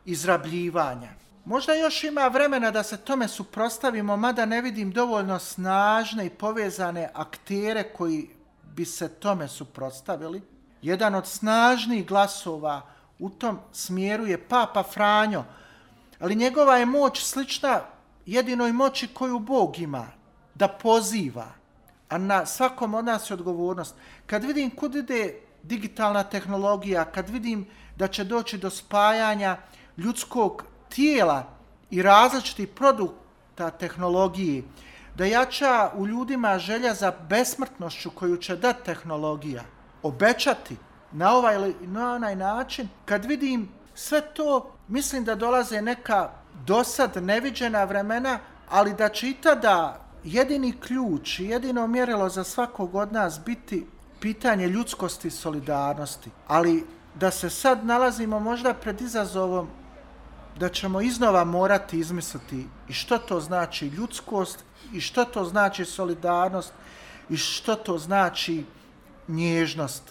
izrabljivanja. 0.05 1.26
Možda 1.47 1.75
još 1.75 2.05
ima 2.05 2.29
vremena 2.29 2.71
da 2.71 2.83
se 2.83 2.97
tome 2.97 3.29
suprostavimo, 3.29 4.17
mada 4.17 4.47
ne 4.47 4.63
vidim 4.63 4.91
dovoljno 4.91 5.39
snažne 5.39 6.27
i 6.27 6.31
povezane 6.31 7.11
aktere 7.15 7.83
koji 7.83 8.31
bi 8.75 8.85
se 8.85 9.09
tome 9.09 9.49
suprostavili. 9.49 10.43
Jedan 10.83 11.15
od 11.15 11.27
snažnih 11.27 12.07
glasova 12.07 12.83
u 13.19 13.31
tom 13.31 13.59
smjeru 13.73 14.27
je 14.27 14.49
Papa 14.49 14.83
Franjo, 14.83 15.45
ali 16.21 16.35
njegova 16.35 16.77
je 16.77 16.87
moć 16.87 17.25
slična 17.25 17.81
jedinoj 18.27 18.73
moći 18.73 19.09
koju 19.09 19.39
Bog 19.39 19.79
ima, 19.79 20.07
da 20.55 20.69
poziva, 20.69 21.47
a 22.09 22.19
na 22.19 22.47
svakom 22.47 22.95
od 22.95 23.05
nas 23.05 23.31
je 23.31 23.35
odgovornost. 23.35 23.95
Kad 24.27 24.45
vidim 24.45 24.71
kud 24.71 24.95
ide 24.95 25.35
digitalna 25.63 26.23
tehnologija, 26.23 27.05
kad 27.05 27.29
vidim 27.29 27.67
da 27.97 28.09
će 28.09 28.25
doći 28.25 28.59
do 28.59 28.71
spajanja 28.71 29.57
ljudskog 29.97 30.76
tijela 30.97 31.45
i 31.91 32.03
različiti 32.03 32.67
produkta 32.67 33.71
tehnologije, 33.71 34.63
da 35.15 35.25
jača 35.25 35.91
u 35.95 36.07
ljudima 36.07 36.59
želja 36.59 36.95
za 36.95 37.13
besmrtnošću 37.29 38.11
koju 38.11 38.37
će 38.37 38.57
dati 38.57 38.85
tehnologija, 38.85 39.63
obećati 40.03 40.77
na 41.13 41.35
ovaj 41.35 41.55
ili 41.55 41.75
na 41.81 42.15
onaj 42.15 42.37
način, 42.37 42.89
kad 43.05 43.25
vidim 43.25 43.69
sve 43.95 44.21
to, 44.21 44.73
mislim 44.89 45.25
da 45.25 45.35
dolaze 45.35 45.83
neka 45.83 46.31
dosad 46.67 47.17
neviđena 47.23 47.85
vremena, 47.85 48.39
ali 48.69 48.95
da 48.95 49.09
će 49.09 49.29
i 49.31 49.35
tada 49.35 50.01
jedini 50.25 50.81
ključ, 50.81 51.41
jedino 51.41 51.87
mjerilo 51.87 52.29
za 52.29 52.45
svakog 52.45 52.95
od 52.95 53.13
nas 53.13 53.41
biti 53.45 53.87
pitanje 54.21 54.69
ljudskosti 54.69 55.29
i 55.29 55.31
solidarnosti. 55.31 56.31
Ali 56.49 56.85
da 57.15 57.31
se 57.31 57.51
sad 57.51 57.85
nalazimo 57.85 58.41
možda 58.41 58.75
pred 58.75 59.01
izazovom 59.01 59.69
da 60.59 60.69
ćemo 60.69 61.01
iznova 61.01 61.45
morati 61.45 61.99
izmisliti 61.99 62.67
i 62.89 62.93
što 62.93 63.19
to 63.19 63.41
znači 63.41 63.87
ljudskost 63.87 64.65
i 64.93 65.01
što 65.01 65.25
to 65.25 65.45
znači 65.45 65.85
solidarnost 65.85 66.73
i 67.29 67.37
što 67.37 67.75
to 67.75 67.99
znači 67.99 68.65
nježnost. 69.29 70.03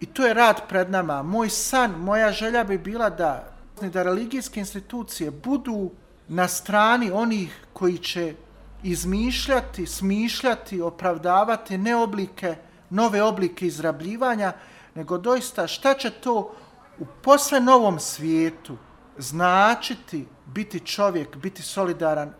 I 0.00 0.06
to 0.06 0.26
je 0.26 0.34
rad 0.34 0.68
pred 0.68 0.90
nama. 0.90 1.22
Moj 1.22 1.50
san, 1.50 1.90
moja 1.90 2.32
želja 2.32 2.64
bi 2.64 2.78
bila 2.78 3.10
da 3.10 3.58
da 3.82 4.02
religijske 4.02 4.60
institucije 4.60 5.30
budu 5.30 5.90
na 6.28 6.48
strani 6.48 7.10
onih 7.10 7.66
koji 7.72 7.98
će 7.98 8.34
izmišljati, 8.82 9.86
smišljati, 9.86 10.80
opravdavati 10.80 11.78
ne 11.78 11.96
oblike, 11.96 12.56
nove 12.90 13.22
oblike 13.22 13.66
izrabljivanja, 13.66 14.52
nego 14.94 15.18
doista 15.18 15.66
šta 15.66 15.94
će 15.94 16.10
to 16.10 16.54
u 16.98 17.06
posle 17.22 17.60
novom 17.60 18.00
svijetu 18.00 18.76
značiti 19.18 20.26
biti 20.46 20.80
čovjek, 20.80 21.36
biti 21.36 21.62
solidaran, 21.62 22.32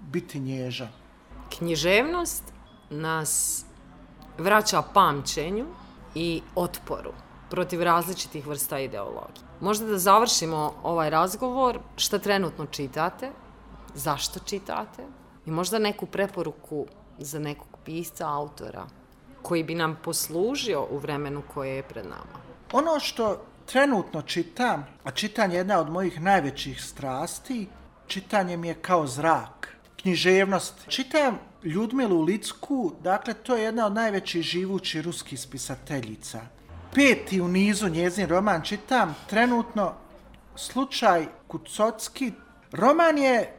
biti 0.00 0.40
nježan. 0.40 0.88
Književnost 1.58 2.42
nas 2.90 3.64
vraća 4.38 4.82
pamćenju 4.94 5.66
i 6.14 6.42
otporu 6.54 7.12
protiv 7.50 7.82
različitih 7.82 8.46
vrsta 8.46 8.78
ideologije. 8.78 9.46
Možda 9.60 9.86
da 9.86 9.98
završimo 9.98 10.74
ovaj 10.82 11.10
razgovor, 11.10 11.78
šta 11.96 12.18
trenutno 12.18 12.66
čitate, 12.66 13.30
zašto 13.94 14.40
čitate 14.40 15.02
i 15.46 15.50
možda 15.50 15.78
neku 15.78 16.06
preporuku 16.06 16.86
za 17.18 17.38
nekog 17.38 17.78
pisca, 17.84 18.28
autora, 18.28 18.86
koji 19.42 19.64
bi 19.64 19.74
nam 19.74 19.98
poslužio 20.04 20.86
u 20.90 20.98
vremenu 20.98 21.42
koje 21.54 21.76
je 21.76 21.82
pred 21.82 22.04
nama. 22.04 22.40
Ono 22.72 23.00
što 23.00 23.42
trenutno 23.66 24.22
čitam, 24.22 24.86
a 25.04 25.10
čitanje 25.10 25.54
je 25.54 25.58
jedna 25.58 25.78
od 25.80 25.90
mojih 25.90 26.20
najvećih 26.20 26.82
strasti, 26.82 27.68
čitanje 28.06 28.56
mi 28.56 28.68
je 28.68 28.74
kao 28.74 29.06
zrak, 29.06 29.76
književnost. 29.96 30.74
Čitam 30.88 31.38
Ljudmilu 31.62 32.22
Licku, 32.22 32.92
dakle 33.02 33.34
to 33.34 33.56
je 33.56 33.64
jedna 33.64 33.86
od 33.86 33.92
najvećih 33.92 34.42
živućih 34.42 35.00
ruskih 35.00 35.40
spisateljica 35.40 36.56
peti 36.96 37.40
u 37.40 37.48
nizu 37.48 37.88
njezin 37.88 38.28
roman 38.28 38.62
čitam, 38.62 39.14
trenutno 39.30 39.92
slučaj 40.56 41.26
Kucocki. 41.48 42.32
Roman 42.72 43.18
je 43.18 43.52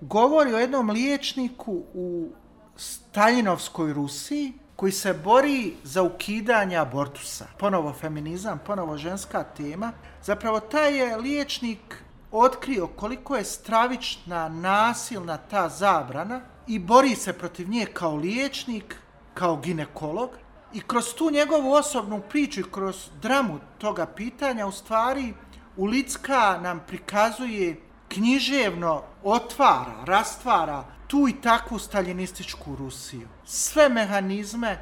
govori 0.00 0.54
o 0.54 0.58
jednom 0.58 0.90
liječniku 0.90 1.82
u 1.94 2.28
Staljinovskoj 2.76 3.92
Rusiji 3.92 4.52
koji 4.78 4.92
se 4.92 5.12
bori 5.14 5.74
za 5.84 6.02
ukidanje 6.02 6.76
abortusa. 6.76 7.46
Ponovo 7.58 7.92
feminizam, 7.92 8.60
ponovo 8.66 8.96
ženska 8.96 9.44
tema. 9.44 9.92
Zapravo 10.22 10.60
taj 10.60 10.96
je 10.96 11.16
liječnik 11.16 12.02
otkrio 12.32 12.86
koliko 12.86 13.36
je 13.36 13.44
stravična, 13.44 14.48
nasilna 14.48 15.36
ta 15.36 15.68
zabrana 15.68 16.40
i 16.66 16.78
bori 16.78 17.14
se 17.14 17.32
protiv 17.32 17.68
nje 17.68 17.86
kao 17.86 18.16
liječnik, 18.16 18.96
kao 19.34 19.56
ginekolog. 19.56 20.30
I 20.72 20.80
kroz 20.80 21.14
tu 21.14 21.30
njegovu 21.30 21.72
osobnu 21.72 22.22
priču 22.28 22.60
i 22.60 22.70
kroz 22.72 23.08
dramu 23.22 23.58
toga 23.78 24.06
pitanja, 24.06 24.66
u 24.66 24.72
stvari, 24.72 25.34
Ulicka 25.76 26.58
nam 26.62 26.80
prikazuje 26.86 27.80
književno, 28.08 29.02
otvara, 29.22 30.04
rastvara 30.04 30.84
tu 31.08 31.28
i 31.28 31.40
takvu 31.40 31.78
staljinističku 31.78 32.76
Rusiju. 32.76 33.28
Sve 33.44 33.88
mehanizme 33.88 34.78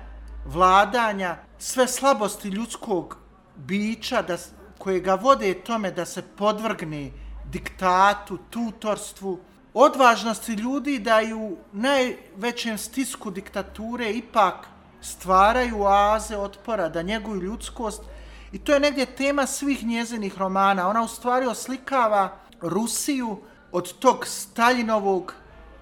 vladanja, 0.47 1.37
sve 1.59 1.89
slabosti 1.89 2.49
ljudskog 2.49 3.17
bića 3.57 4.23
da, 4.23 4.37
koje 4.79 5.01
ga 5.01 5.15
vode 5.15 5.55
tome 5.55 5.91
da 5.91 6.05
se 6.05 6.23
podvrgne 6.23 7.11
diktatu, 7.53 8.39
tutorstvu, 8.51 9.39
odvažnosti 9.75 10.53
ljudi 10.53 10.99
da 10.99 11.21
ju 11.21 11.39
u 11.39 11.57
najvećem 11.73 12.79
stisku 12.79 13.31
diktature 13.31 14.11
ipak 14.11 14.67
stvaraju 15.01 15.83
oaze 15.83 16.37
otpora, 16.37 16.89
da 16.89 17.03
njeguju 17.03 17.43
ljudskost. 17.43 18.03
I 18.53 18.59
to 18.59 18.75
je 18.75 18.81
negdje 18.81 19.07
tema 19.07 19.47
svih 19.47 19.85
njezinih 19.85 20.39
romana. 20.39 20.89
Ona 20.89 21.03
u 21.03 21.09
stvari 21.09 21.47
oslikava 21.47 22.39
Rusiju 22.61 23.39
od 23.73 23.99
tog 23.99 24.27
Staljinovog 24.27 25.35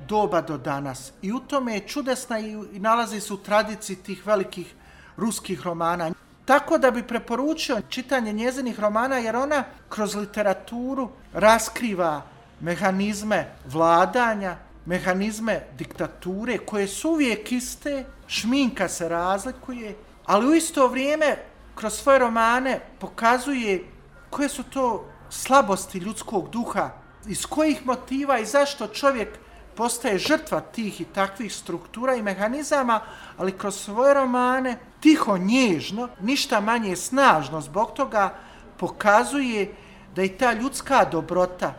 doba 0.08 0.40
do 0.40 0.58
danas. 0.58 1.12
I 1.22 1.32
u 1.32 1.40
tome 1.40 1.74
je 1.74 1.88
čudesna 1.88 2.38
i, 2.38 2.50
i 2.72 2.78
nalazi 2.78 3.20
se 3.20 3.34
u 3.34 3.36
tradiciji 3.36 3.96
tih 3.96 4.26
velikih 4.26 4.74
ruskih 5.16 5.62
romana. 5.62 6.10
Tako 6.44 6.78
da 6.78 6.90
bi 6.90 7.02
preporučio 7.02 7.80
čitanje 7.88 8.32
njezinih 8.32 8.80
romana 8.80 9.18
jer 9.18 9.36
ona 9.36 9.64
kroz 9.88 10.14
literaturu 10.14 11.08
raskriva 11.32 12.22
mehanizme 12.60 13.46
vladanja, 13.66 14.56
mehanizme 14.86 15.60
diktature 15.78 16.58
koje 16.58 16.88
su 16.88 17.10
uvijek 17.10 17.52
iste, 17.52 18.04
šminka 18.26 18.88
se 18.88 19.08
razlikuje, 19.08 19.96
ali 20.26 20.46
u 20.46 20.54
isto 20.54 20.88
vrijeme 20.88 21.36
kroz 21.74 21.92
svoje 21.92 22.18
romane 22.18 22.80
pokazuje 22.98 23.84
koje 24.30 24.48
su 24.48 24.62
to 24.62 25.08
slabosti 25.30 25.98
ljudskog 25.98 26.50
duha, 26.50 26.90
iz 27.26 27.46
kojih 27.46 27.86
motiva 27.86 28.38
i 28.38 28.46
zašto 28.46 28.86
čovjek 28.86 29.28
postaje 29.76 30.18
žrtva 30.18 30.60
tih 30.60 31.00
i 31.00 31.04
takvih 31.04 31.54
struktura 31.54 32.14
i 32.14 32.22
mehanizama, 32.22 33.00
ali 33.38 33.58
kroz 33.58 33.76
svoje 33.76 34.14
romane 34.14 34.78
tiho, 35.00 35.38
nježno, 35.38 36.08
ništa 36.20 36.60
manje 36.60 36.96
snažno 36.96 37.60
zbog 37.60 37.92
toga 37.92 38.34
pokazuje 38.78 39.74
da 40.16 40.22
i 40.22 40.28
ta 40.28 40.52
ljudska 40.52 41.04
dobrota, 41.04 41.74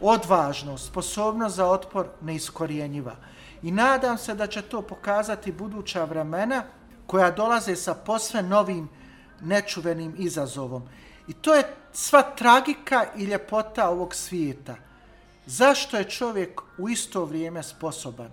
odvažnost, 0.00 0.86
sposobnost 0.86 1.56
za 1.56 1.66
otpor 1.66 2.06
neiskorjenjiva. 2.20 3.16
I 3.62 3.70
nadam 3.70 4.18
se 4.18 4.34
da 4.34 4.46
će 4.46 4.62
to 4.62 4.82
pokazati 4.82 5.52
buduća 5.52 6.04
vremena 6.04 6.62
koja 7.06 7.30
dolaze 7.30 7.76
sa 7.76 7.94
posve 7.94 8.42
novim 8.42 8.88
nečuvenim 9.40 10.14
izazovom. 10.18 10.82
I 11.28 11.32
to 11.32 11.54
je 11.54 11.64
sva 11.92 12.22
tragika 12.22 13.04
i 13.16 13.24
ljepota 13.24 13.88
ovog 13.88 14.14
svijeta. 14.14 14.74
Zašto 15.46 15.96
je 15.96 16.04
čovjek 16.04 16.60
u 16.78 16.88
isto 16.88 17.24
vrijeme 17.24 17.62
sposoban? 17.62 18.30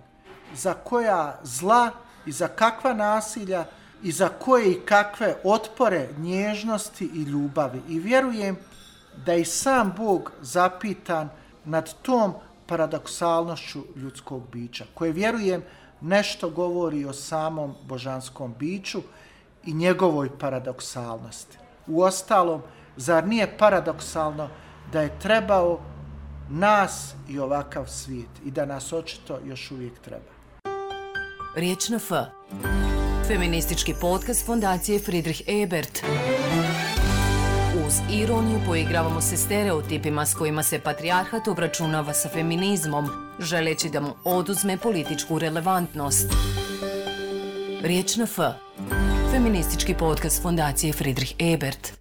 Za 0.54 0.74
koja 0.74 1.40
zla 1.42 1.90
i 2.26 2.32
za 2.32 2.48
kakva 2.48 2.94
nasilja 2.94 3.64
i 4.02 4.12
za 4.12 4.28
koje 4.28 4.72
i 4.72 4.80
kakve 4.80 5.36
otpore 5.44 6.08
nježnosti 6.18 7.10
i 7.14 7.22
ljubavi. 7.22 7.82
I 7.88 7.98
vjerujem 7.98 8.56
da 9.26 9.34
i 9.34 9.44
sam 9.44 9.92
Bog 9.96 10.32
zapitan 10.40 11.28
nad 11.64 11.94
tom 12.02 12.34
paradoksalnošću 12.66 13.84
ljudskog 13.96 14.42
bića, 14.52 14.84
koje 14.94 15.12
vjerujem 15.12 15.62
nešto 16.00 16.50
govori 16.50 17.04
o 17.04 17.12
samom 17.12 17.74
božanskom 17.82 18.54
biću 18.58 19.02
i 19.64 19.74
njegovoj 19.74 20.38
paradoksalnosti. 20.38 21.58
U 21.86 22.02
ostalom, 22.02 22.62
zar 22.96 23.26
nije 23.26 23.58
paradoksalno 23.58 24.48
da 24.92 25.00
je 25.00 25.18
trebao 25.18 25.80
nas 26.50 27.14
i 27.28 27.38
ovakav 27.38 27.86
svijet 27.86 28.30
i 28.44 28.50
da 28.50 28.66
nas 28.66 28.92
očito 28.92 29.38
još 29.46 29.70
uvijek 29.70 29.92
treba. 30.04 30.30
Riječ 31.56 31.88
na 31.88 31.96
F. 31.96 32.12
Feministički 33.26 33.94
podcast 34.00 34.46
fondacije 34.46 34.98
Friedrich 34.98 35.40
Ebert. 35.46 36.02
Uz 37.86 37.94
ironiju 38.12 38.60
poigravamo 38.66 39.20
se 39.20 39.36
stereotipima 39.36 40.26
s 40.26 40.34
kojima 40.34 40.62
se 40.62 40.78
patrijarhat 40.78 41.48
obračunava 41.48 42.12
sa 42.12 42.28
feminizmom, 42.28 43.08
želeći 43.38 43.90
da 43.90 44.00
mu 44.00 44.10
oduzme 44.24 44.76
političku 44.76 45.38
relevantnost. 45.38 46.32
Riječ 47.82 48.16
na 48.16 48.24
F. 48.24 48.38
Feministički 49.30 49.94
podcast 49.94 50.42
fondacije 50.42 50.92
Friedrich 50.92 51.34
Ebert. 51.38 51.99